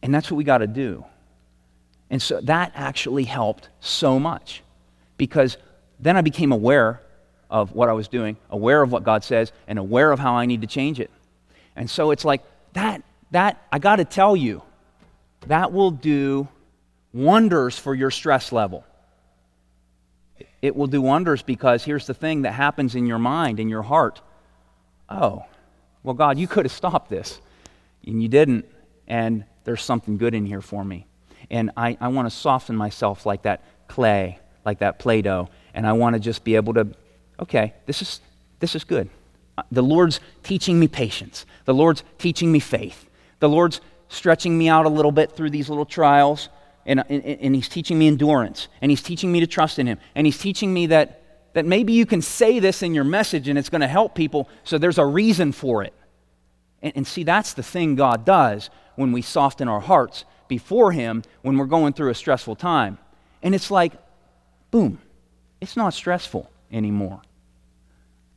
[0.02, 1.04] And that's what we got to do.
[2.08, 4.62] And so that actually helped so much
[5.18, 5.58] because
[6.00, 7.02] then I became aware
[7.50, 10.46] of what I was doing, aware of what God says, and aware of how I
[10.46, 11.10] need to change it.
[11.76, 13.02] And so it's like that,
[13.34, 14.62] that, I got to tell you,
[15.46, 16.48] that will do
[17.12, 18.84] wonders for your stress level.
[20.62, 23.82] It will do wonders because here's the thing that happens in your mind, in your
[23.82, 24.20] heart.
[25.08, 25.44] Oh,
[26.02, 27.40] well, God, you could have stopped this,
[28.06, 28.66] and you didn't,
[29.06, 31.06] and there's something good in here for me.
[31.50, 35.86] And I, I want to soften myself like that clay, like that Play Doh, and
[35.86, 36.88] I want to just be able to,
[37.40, 38.20] okay, this is,
[38.60, 39.10] this is good.
[39.70, 44.86] The Lord's teaching me patience, the Lord's teaching me faith, the Lord's stretching me out
[44.86, 46.48] a little bit through these little trials,
[46.86, 49.98] and, and, and He's teaching me endurance, and He's teaching me to trust in Him,
[50.14, 51.20] and He's teaching me that
[51.54, 54.48] that maybe you can say this in your message and it's going to help people,
[54.64, 55.94] so there's a reason for it.
[56.82, 61.22] And, and, see, that's the thing God does when we soften our hearts before Him
[61.42, 62.98] when we're going through a stressful time.
[63.42, 63.92] And it's like,
[64.70, 65.00] boom,
[65.60, 67.22] it's not stressful anymore.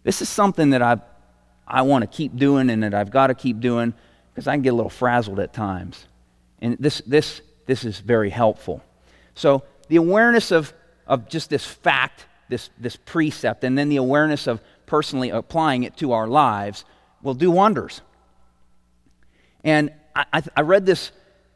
[0.03, 0.97] This is something that I,
[1.67, 3.93] I want to keep doing and that I've got to keep doing
[4.37, 6.05] because I can get a little frazzled at times.
[6.61, 8.83] And this, this, this is very helpful.
[9.33, 10.75] So, the awareness of,
[11.07, 15.97] of just this fact this, this precept and then the awareness of personally applying it
[15.97, 16.85] to our lives
[17.23, 18.01] will do wonders.
[19.63, 21.11] And I, I, I, read this,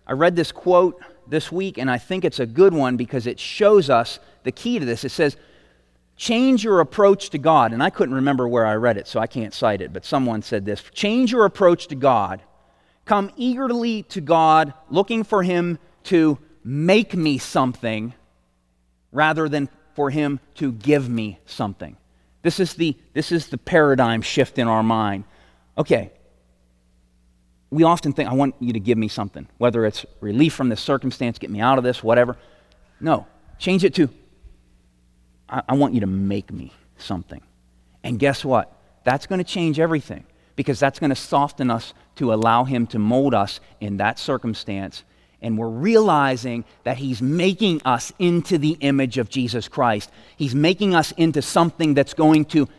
[0.08, 3.40] I read this quote this week, and I think it's a good one because it
[3.40, 5.04] shows us the key to this.
[5.04, 5.38] It says,
[6.18, 7.74] Change your approach to God.
[7.74, 10.42] And I couldn't remember where I read it, so I can't cite it, but someone
[10.42, 12.42] said this Change your approach to God.
[13.12, 18.14] Come eagerly to God, looking for Him to make me something
[19.12, 21.98] rather than for him to give me something.
[22.42, 25.26] This is the, this is the paradigm shift in our mind.
[25.78, 26.14] Okay,
[27.70, 30.80] we often think, I want you to give me something, whether it's relief from this
[30.80, 32.38] circumstance, get me out of this, whatever.
[33.02, 33.28] No,
[33.60, 34.08] change it to,
[35.50, 37.42] I, I want you to make me something.
[38.06, 38.72] And guess what?
[39.04, 40.24] That's going to change everything
[40.56, 45.04] because that's going to soften us to allow Him to mold us in that circumstance
[45.42, 50.12] and we're realizing that He's making us into the image of Jesus Christ.
[50.38, 52.70] He's making us into something that's going to,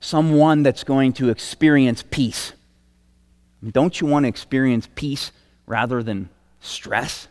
[0.00, 2.52] someone that's going to experience peace.
[3.68, 5.32] Don't you want to experience peace
[5.66, 6.28] rather than
[6.60, 7.26] stress?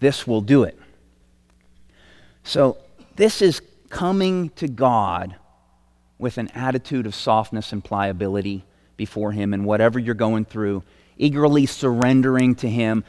[0.00, 0.76] This will do it.
[2.42, 2.78] So,
[3.16, 5.36] this is coming to God
[6.18, 8.64] with an attitude of softness and pliability
[8.98, 10.82] before Him and whatever you're going through,
[11.16, 13.04] eagerly surrendering to Him,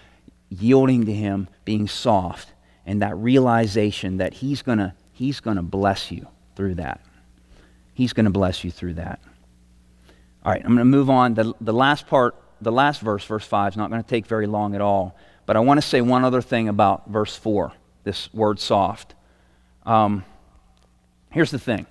[0.48, 2.54] yielding to Him, being soft,
[2.86, 6.26] and that realization that He's going he's going to bless you
[6.56, 7.02] through that.
[7.94, 9.20] He's going to bless you through that.
[10.46, 11.34] All right, I'm going to move on.
[11.34, 14.48] The, the last part, the last verse, verse 5, is not going to take very
[14.48, 15.18] long at all.
[15.46, 17.74] But I want to say one other thing about verse 4,
[18.06, 19.16] this word soft.
[19.86, 20.24] Um,
[21.32, 21.86] here's the thing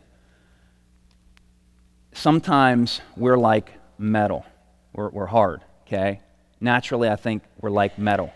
[2.13, 4.45] sometimes we're like metal,
[4.93, 6.21] we're, we're hard, okay?
[6.61, 8.33] Naturally, I think we're like metal.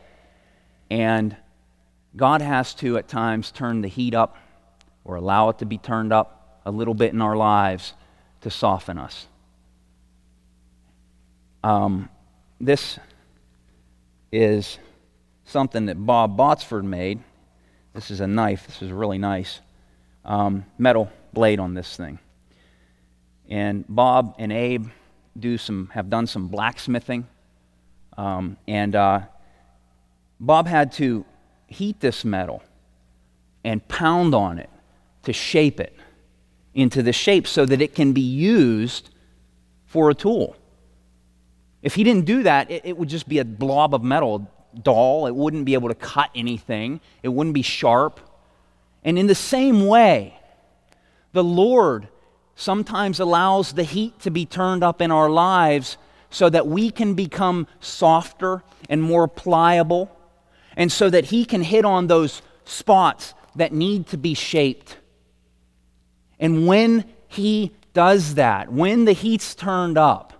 [0.90, 1.36] And
[2.16, 4.36] God has to, at times, turn the heat up
[5.04, 7.94] or allow it to be turned up a little bit in our lives
[8.42, 9.26] to soften us.
[11.64, 12.08] Um,
[12.60, 12.98] this
[14.30, 14.78] is
[15.44, 17.20] something that Bob Botsford made.
[17.94, 18.66] This is a knife.
[18.66, 19.60] This is really nice.
[20.24, 22.18] Um, metal blade on this thing.
[23.48, 24.86] And Bob and Abe
[25.38, 27.26] do some, have done some blacksmithing.
[28.16, 29.20] Um, and uh,
[30.38, 31.24] Bob had to
[31.66, 32.62] heat this metal
[33.64, 34.70] and pound on it
[35.22, 35.96] to shape it
[36.74, 39.10] into the shape so that it can be used
[39.86, 40.56] for a tool.
[41.82, 44.50] If he didn't do that, it, it, would just be a blob of metal,
[44.82, 45.26] dull.
[45.26, 48.20] It wouldn't be able to cut anything, it wouldn't be sharp.
[49.04, 50.38] And in the same way,
[51.32, 52.08] the Lord
[52.62, 55.98] sometimes allows the heat to be turned up in our lives
[56.30, 60.10] so that we can become softer and more pliable,
[60.76, 64.96] and so that He can hit on those spots that need to be shaped.
[66.38, 70.32] And when He does that, when the heat's turned up,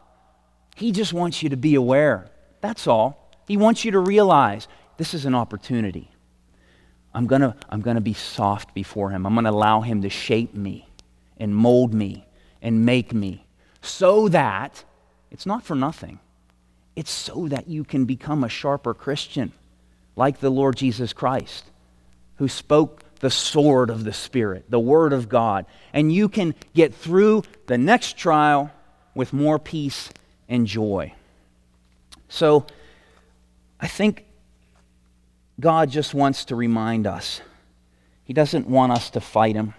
[0.77, 2.31] He just wants you to be aware.
[2.61, 3.31] That's all.
[3.47, 6.11] He wants you to realize this is an opportunity.
[7.13, 9.27] I'm going to I'm going to be soft before Him.
[9.27, 10.89] I'm going to allow Him to shape me
[11.43, 12.25] and mold me
[12.63, 13.45] and make me
[13.81, 14.85] so that
[15.33, 16.21] it's not for nothing.
[16.95, 19.51] It's so that you can become a sharper Christian
[20.15, 21.65] like the Lord Jesus Christ,
[22.37, 25.67] who spoke the sword of the Spirit, the Word of God.
[25.93, 28.71] And you can get through the next trial
[29.13, 30.11] with more peace
[30.49, 31.13] and joy.
[32.29, 32.67] So
[33.81, 34.27] I think
[35.59, 37.41] God just wants to remind us.
[38.23, 39.75] He doesn't want us to fight Him.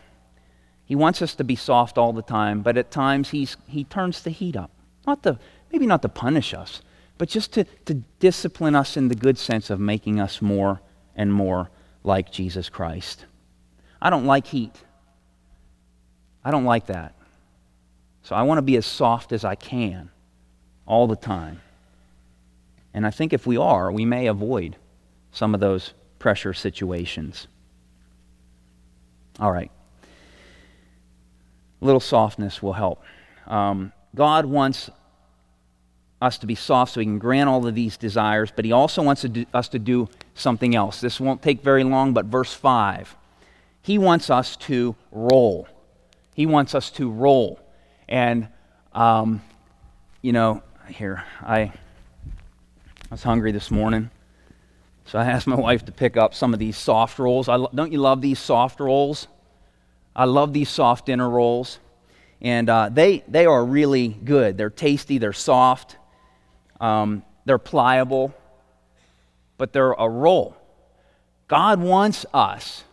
[0.93, 4.21] He wants us to be soft all the time, but at times he's, he turns
[4.21, 4.69] the heat up.
[5.07, 5.39] Not to,
[5.71, 6.83] maybe not to punish us,
[7.17, 10.81] but just to, to discipline us in the good sense of making us more
[11.15, 11.71] and more
[12.03, 13.25] like Jesus Christ.
[13.99, 14.83] I don't like heat.
[16.45, 17.15] I don't like that.
[18.21, 20.11] So I want to be as soft as I can
[20.85, 21.59] all the time.
[22.93, 24.75] And I think if we are, we may avoid
[25.31, 27.47] some of those pressure situations.
[29.39, 29.71] All right.
[31.83, 33.03] A little softness will help.
[33.45, 34.89] Um, God wants
[36.21, 39.03] us to be soft so he can grant all of these desires, but he also
[39.03, 41.01] wants to do, us to do something else.
[41.01, 43.17] This won't take very long, but verse 5.
[43.81, 45.67] He wants us to roll.
[46.33, 47.59] He wants us to roll.
[48.07, 48.47] And,
[48.93, 49.41] um,
[50.21, 51.73] you know, here, I, I
[53.11, 54.09] was hungry this morning,
[55.03, 57.49] so I asked my wife to pick up some of these soft rolls.
[57.49, 59.27] I, don't you love these soft rolls?
[60.15, 61.79] I love these soft dinner rolls.
[62.41, 64.57] And uh, they, they are really good.
[64.57, 65.97] They're tasty, they're soft.
[66.79, 68.33] Um, they're pliable,
[69.57, 70.57] but they're a roll.
[71.47, 72.83] God wants us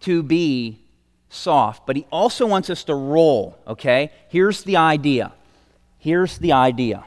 [0.00, 0.80] to be
[1.30, 4.10] soft, but He also wants us to roll, okay?
[4.28, 5.32] Here's the idea.
[5.98, 7.04] Here's the idea.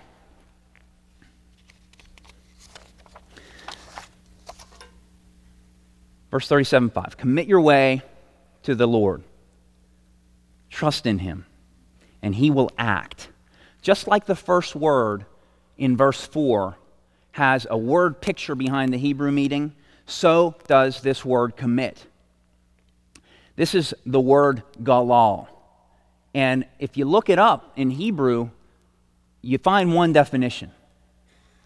[6.31, 7.17] Verse 37 5.
[7.17, 8.01] Commit your way
[8.63, 9.23] to the Lord,
[10.75, 11.45] trust in Him,
[12.21, 13.29] and He will act.
[13.81, 15.25] Just like the first word
[15.77, 16.75] in verse 4
[17.31, 19.73] has a word picture behind the Hebrew meaning,
[20.05, 22.05] so does this word commit.
[23.55, 25.47] This is the word galal.
[26.33, 28.49] And if you look it up in Hebrew,
[29.41, 30.71] you find one definition.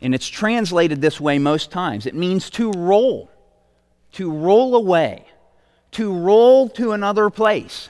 [0.02, 3.32] And it's translated this way most times it means to roll,
[4.14, 5.26] to roll away,
[5.94, 7.90] to roll to another place.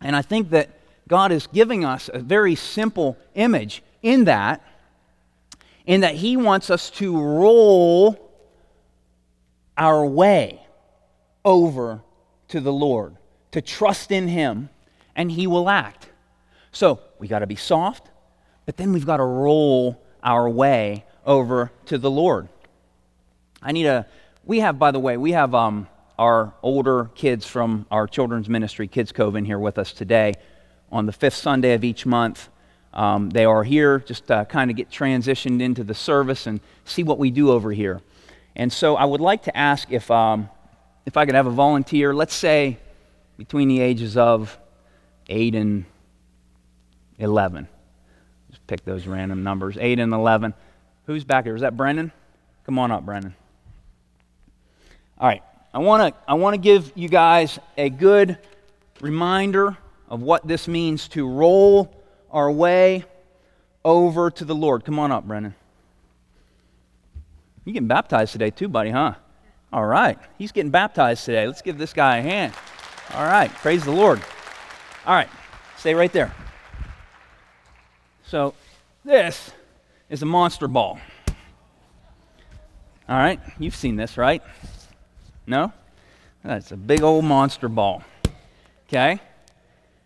[0.00, 0.70] And I think that
[1.08, 4.64] God is giving us a very simple image in that,
[5.86, 8.30] in that He wants us to roll
[9.76, 10.60] our way
[11.44, 12.02] over
[12.48, 13.16] to the Lord,
[13.52, 14.68] to trust in Him,
[15.16, 16.08] and He will act.
[16.72, 18.08] So we got to be soft,
[18.66, 22.48] but then we've got to roll our way over to the Lord.
[23.62, 24.06] I need a.
[24.44, 25.88] We have, by the way, we have um,
[26.20, 30.34] our older kids from our children's ministry, Kids Cove, in here with us today
[30.92, 32.50] on the fifth Sunday of each month.
[32.92, 37.02] Um, they are here just to kind of get transitioned into the service and see
[37.02, 38.02] what we do over here.
[38.54, 40.50] And so I would like to ask if, um,
[41.06, 42.76] if I could have a volunteer, let's say
[43.38, 44.58] between the ages of
[45.30, 45.86] 8 and
[47.18, 47.66] 11.
[48.50, 50.52] Just pick those random numbers 8 and 11.
[51.06, 51.54] Who's back here?
[51.54, 52.12] Is that Brendan?
[52.66, 53.34] Come on up, Brendan.
[55.16, 55.42] All right.
[55.72, 58.38] I want to I want to give you guys a good
[59.00, 59.76] reminder
[60.08, 61.94] of what this means to roll
[62.30, 63.04] our way
[63.84, 64.84] over to the Lord.
[64.84, 65.54] Come on up, Brennan.
[67.64, 69.14] You getting baptized today, too, buddy, huh?
[69.72, 70.18] All right.
[70.38, 71.46] He's getting baptized today.
[71.46, 72.52] Let's give this guy a hand.
[73.14, 73.50] All right.
[73.50, 74.20] Praise the Lord.
[75.06, 75.28] All right.
[75.76, 76.34] Stay right there.
[78.24, 78.54] So,
[79.04, 79.52] this
[80.08, 80.98] is a monster ball.
[83.08, 83.40] All right.
[83.58, 84.42] You've seen this, right?
[85.50, 85.72] No?
[86.44, 88.04] That's a big old monster ball.
[88.86, 89.20] Okay?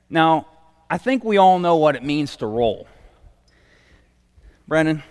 [0.08, 0.46] Now,
[0.88, 2.88] I think we all know what it means to roll.
[4.66, 5.02] Brennan,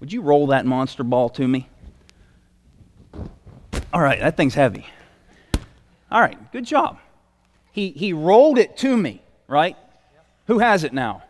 [0.00, 1.70] would you roll that monster ball to me?
[3.90, 4.86] All right, that thing's heavy.
[6.10, 6.98] All right, good job.
[7.72, 9.76] He, he rolled it to me, right?
[10.46, 11.22] Who has it now?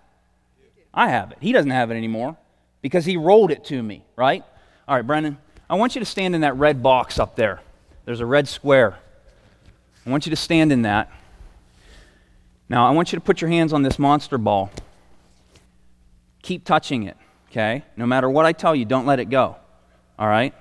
[0.92, 1.38] I have it.
[1.40, 2.36] He doesn't have it anymore
[2.82, 4.42] because he rolled it to me, right?
[4.88, 5.38] All right, Brennan,
[5.70, 7.60] I want you to stand in that red box up there.
[8.04, 8.98] There's a red square.
[10.06, 11.10] I want you to stand in that.
[12.68, 14.70] Now, I want you to put your hands on this monster ball.
[16.42, 17.16] keep touching it,
[17.50, 17.84] okay?
[17.96, 19.56] No matter what I tell you, don't let it go,
[20.18, 20.54] all right?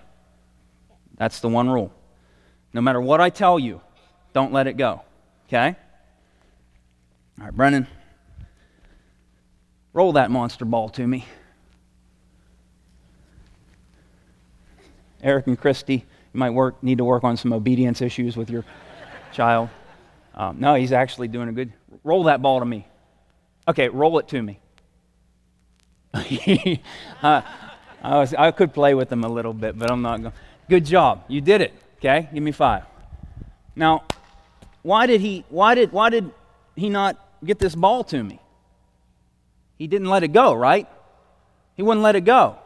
[1.18, 1.94] That's the one rule.
[2.72, 3.82] No matter what I tell you,
[4.32, 5.02] don't let it go,
[5.48, 5.76] okay?
[7.38, 7.88] All right, Brennan,
[9.92, 11.26] roll that monster ball to me.
[15.22, 18.66] Eric and Christy, you might work, need to work on some obedience issues with your
[19.32, 19.70] child.
[20.34, 21.72] Um, no, he's actually doing a good.
[22.04, 22.88] Roll that ball to me.
[23.68, 24.60] Okay, roll it to me.
[27.24, 27.42] uh,
[28.02, 30.34] I, was, I could play with him a little bit, but I'm not going.
[30.70, 31.24] Good job.
[31.28, 31.74] You did it.
[31.98, 32.84] Okay, give me five.
[33.76, 34.04] Now,
[34.82, 35.46] why did he?
[35.50, 35.92] Why did?
[35.92, 36.32] Why did
[36.76, 38.40] he not get this ball to me?
[39.78, 40.88] He didn't let it go, right?
[41.76, 42.58] He wouldn't let it go.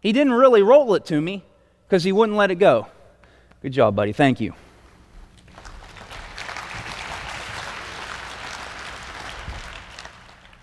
[0.00, 1.44] He didn't really roll it to me
[1.92, 2.86] because he wouldn't let it go.
[3.60, 4.14] Good job, buddy.
[4.14, 4.54] Thank you.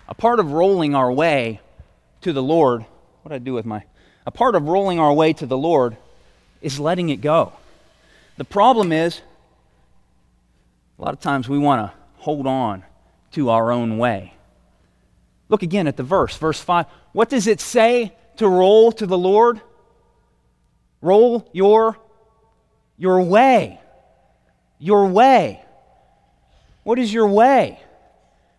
[0.08, 1.60] A part of rolling our way
[2.22, 2.84] to the Lord,
[3.22, 3.84] what did I do with my?
[4.26, 5.96] A part of rolling our way to the Lord
[6.62, 7.52] is letting it go.
[8.36, 9.20] The problem is,
[10.98, 12.82] a lot of times we want to hold on
[13.34, 14.34] to our own way.
[15.48, 16.86] Look again at the verse, verse 5.
[17.12, 19.60] What does it say to roll to the Lord?
[21.00, 21.96] Roll your,
[22.96, 23.80] your way.
[24.78, 25.62] Your way.
[26.82, 27.80] What is your way?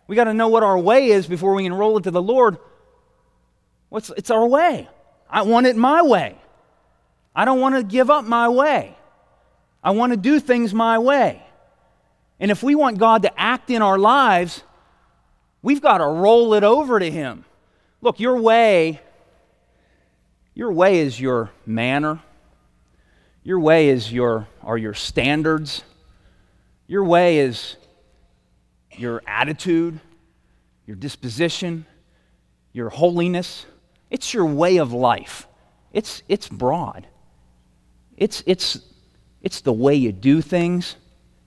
[0.06, 2.22] We got to know what our way is before we can roll it to the
[2.22, 2.58] Lord.
[3.88, 4.88] What's, it's our way.
[5.28, 6.36] I want it my way.
[7.34, 8.96] I don't want to give up my way.
[9.82, 11.42] I want to do things my way.
[12.38, 14.62] And if we want God to act in our lives,
[15.62, 17.44] we've got to roll it over to Him.
[18.00, 19.00] Look, your way,
[20.54, 22.20] your way is your manner.
[23.44, 25.82] Your way is your, are your standards.
[26.86, 27.76] Your way is
[28.96, 29.98] your attitude,
[30.86, 31.86] your disposition,
[32.72, 33.66] your holiness.
[34.10, 35.48] It's your way of life.
[35.92, 37.06] It's, it's broad.
[38.16, 38.78] It's, it's,
[39.40, 40.96] it's the way you do things.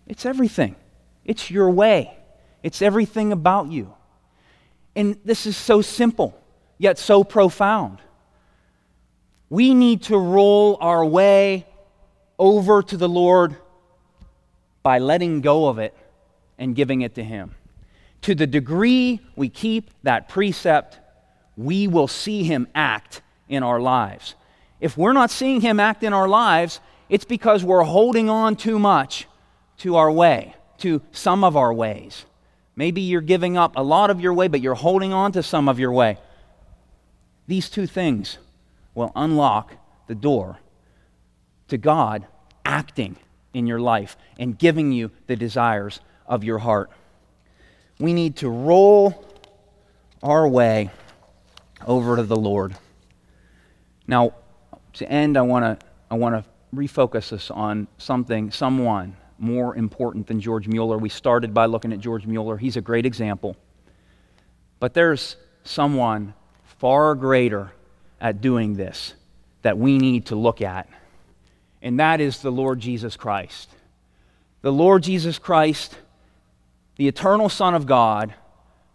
[0.08, 0.76] It's everything.
[1.24, 2.18] It's your way.
[2.62, 3.94] It's everything about you.
[4.96, 6.38] And this is so simple,
[6.78, 8.00] yet so profound.
[9.50, 11.66] We need to roll our way
[12.38, 13.56] over to the Lord
[14.84, 15.96] by letting go of it
[16.58, 17.56] and giving it to Him.
[18.24, 21.00] To the degree we keep that precept,
[21.58, 24.36] we will see Him act in our lives.
[24.80, 26.80] If we're not seeing Him act in our lives,
[27.10, 29.28] it's because we're holding on too much
[29.78, 32.26] to our way, to some of our ways.
[32.76, 35.70] Maybe you're giving up a lot of your way, but you're holding on to some
[35.70, 36.18] of your way.
[37.48, 38.38] These two things
[38.94, 39.74] will unlock
[40.08, 40.60] the door
[41.68, 42.26] to God
[42.64, 43.18] acting
[43.54, 46.90] in your life and giving you the desires of your heart.
[48.00, 49.26] We need to roll
[50.22, 50.90] our way
[51.86, 52.76] over to the Lord.
[54.08, 54.34] Now,
[54.94, 60.28] to end, I want to I want to refocus us on something, someone more important
[60.28, 60.98] than George Mueller.
[60.98, 62.58] We started by looking at George Mueller.
[62.58, 63.56] He's a great example.
[64.80, 67.72] But there's someone far greater
[68.22, 69.14] at doing this
[69.62, 70.88] that we need to look at,
[71.86, 73.70] and that is the Lord Jesus Christ.
[74.62, 75.96] The Lord Jesus Christ
[76.96, 78.34] the eternal Son of God,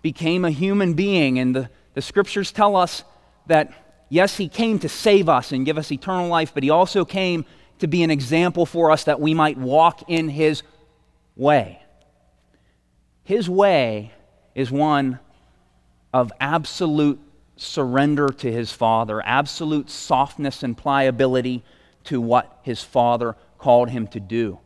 [0.03, 1.39] became a human being.
[1.39, 3.05] And the, the scriptures tell us
[3.47, 3.73] that,
[4.09, 7.45] yes, he came to save us and give us eternal life, but he also came
[7.79, 10.63] to be an example for us that we might walk in his
[11.37, 11.83] way.
[13.25, 14.13] His way
[14.55, 15.19] is one
[16.13, 17.21] of absolute
[17.57, 21.63] surrender to his Father, absolute softness and pliability
[22.05, 24.59] to what his Father called him to do.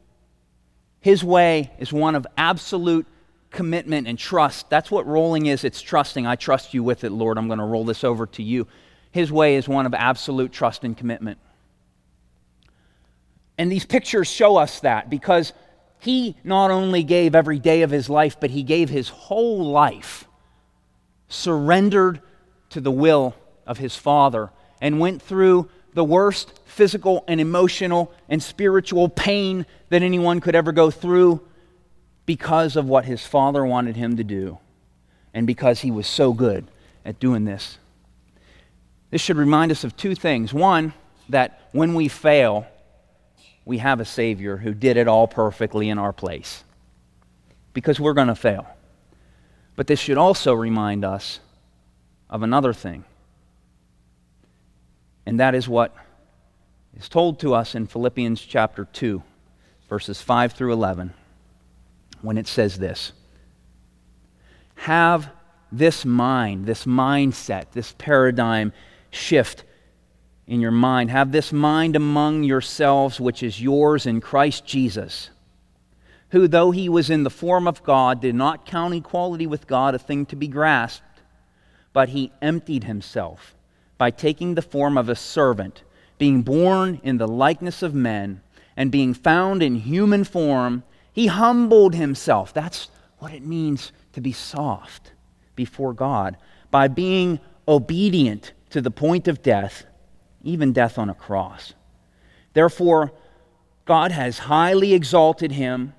[1.01, 3.07] His way is one of absolute
[3.51, 4.71] commitment and trust.
[4.71, 5.65] That's what rolling is.
[5.65, 6.27] It's trusting.
[6.27, 7.39] I trust you with it, Lord.
[7.39, 8.67] I'm going to roll this over to you.
[9.11, 11.39] His way is one of absolute trust and commitment.
[13.57, 15.53] And these pictures show us that because
[16.01, 20.27] he not only gave every day of his life, but he gave his whole life,
[21.29, 22.21] surrendered
[22.71, 23.35] to the will
[23.67, 30.03] of his Father, and went through the worst physical and emotional and spiritual pain that
[30.03, 31.41] anyone could ever go through
[32.27, 34.59] because of what his father wanted him to do
[35.33, 36.67] and because he was so good
[37.05, 37.79] at doing this.
[39.11, 40.53] This should remind us of two things.
[40.53, 40.93] One,
[41.29, 42.67] that when we fail,
[43.65, 46.65] we have a Savior who did it all perfectly in our place
[47.73, 48.67] because we're going to fail.
[49.77, 51.39] But this should also remind us
[52.29, 53.05] of another thing,
[55.25, 55.95] and that is what
[56.97, 59.23] is told to us in Philippians chapter 2,
[59.89, 61.13] verses 5 through 11
[62.25, 63.13] when it says this
[64.77, 65.29] Have
[65.71, 68.73] this mind, this mindset, this paradigm
[69.11, 69.65] shift
[70.47, 71.11] in your mind.
[71.11, 75.31] Have this mind among yourselves, which is yours in Christ Jesus,
[76.31, 79.95] who, though he was in the form of God, did not count equality with God
[79.95, 81.05] a thing to be grasped,
[81.93, 83.55] but he emptied himself
[83.99, 85.83] by taking the form of a servant,
[86.25, 88.41] being born in the likeness of men,
[88.79, 92.51] and being found in human form, he humbled himself.
[92.51, 95.13] That's what it means to be soft
[95.55, 96.39] before God
[96.71, 99.85] by being obedient to the point of death,
[100.43, 101.75] even death on a cross.
[102.55, 103.13] Therefore,
[103.85, 105.93] God has highly exalted him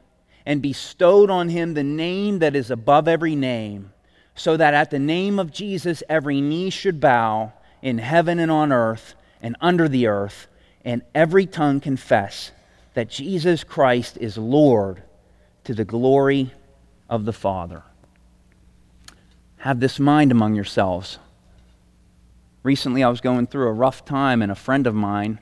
[0.43, 3.93] and bestowed on him the name that is above every name,
[4.33, 7.53] so that at the name of Jesus every knee should bow
[7.83, 9.13] in heaven and on earth
[9.45, 10.47] and under the earth,
[10.83, 12.51] and every tongue confess
[12.95, 15.03] that Jesus Christ is Lord
[15.65, 16.51] to the glory
[17.07, 17.83] of the Father.
[19.57, 21.19] Have this mind among yourselves.
[22.63, 25.39] Recently, I was going through a rough time, and a friend of mine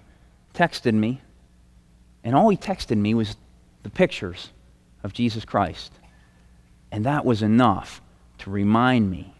[0.53, 1.21] texted me,
[2.25, 3.37] and all he texted me was
[3.83, 4.49] the pictures
[5.01, 5.93] of Jesus Christ.
[6.91, 8.01] And that was enough
[8.39, 9.33] to remind me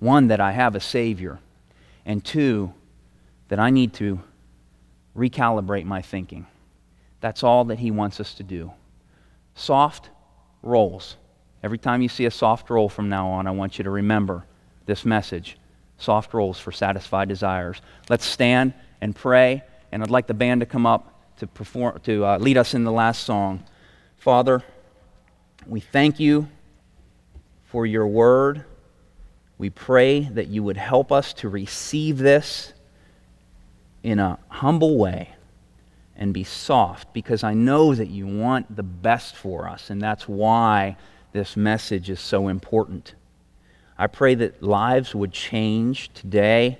[0.00, 1.38] one, that I have a Savior,
[2.04, 2.74] and two,
[3.48, 4.20] that I need to
[5.16, 6.46] recalibrate my thinking.
[7.20, 8.72] That's all that He wants us to do.
[9.54, 10.10] Soft
[10.62, 11.16] rolls.
[11.62, 14.44] Every time you see a soft roll from now on, I want you to remember
[14.84, 15.58] this message
[15.98, 17.80] soft rolls for satisfied desires.
[18.08, 22.24] Let's stand and pray, and I'd like the band to come up to, perform, to
[22.24, 23.64] uh, lead us in the last song.
[24.16, 24.62] Father,
[25.66, 26.48] we thank you
[27.64, 28.64] for your word.
[29.58, 32.72] We pray that you would help us to receive this
[34.06, 35.30] in a humble way
[36.14, 40.28] and be soft because I know that you want the best for us, and that's
[40.28, 40.96] why
[41.32, 43.16] this message is so important.
[43.98, 46.78] I pray that lives would change today,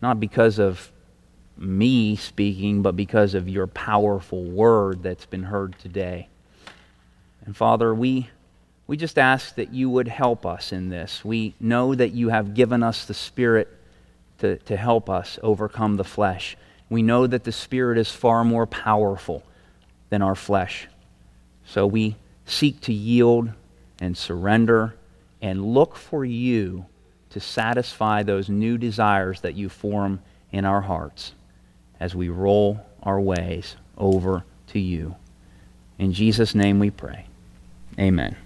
[0.00, 0.92] not because of
[1.56, 6.28] me speaking, but because of your powerful word that's been heard today.
[7.44, 8.30] And Father, we,
[8.86, 11.24] we just ask that you would help us in this.
[11.24, 13.76] We know that you have given us the Spirit
[14.42, 16.56] to, to help us overcome the flesh.
[16.90, 19.44] We know that the Spirit is far more powerful
[20.10, 20.88] than our flesh.
[21.64, 23.50] So we seek to yield
[24.00, 24.96] and surrender
[25.40, 26.86] and look for you
[27.30, 30.20] to satisfy those new desires that you form
[30.50, 31.32] in our hearts
[32.00, 35.14] as we roll our ways over to you.
[35.98, 37.26] In Jesus' name we pray.
[37.96, 38.36] Amen.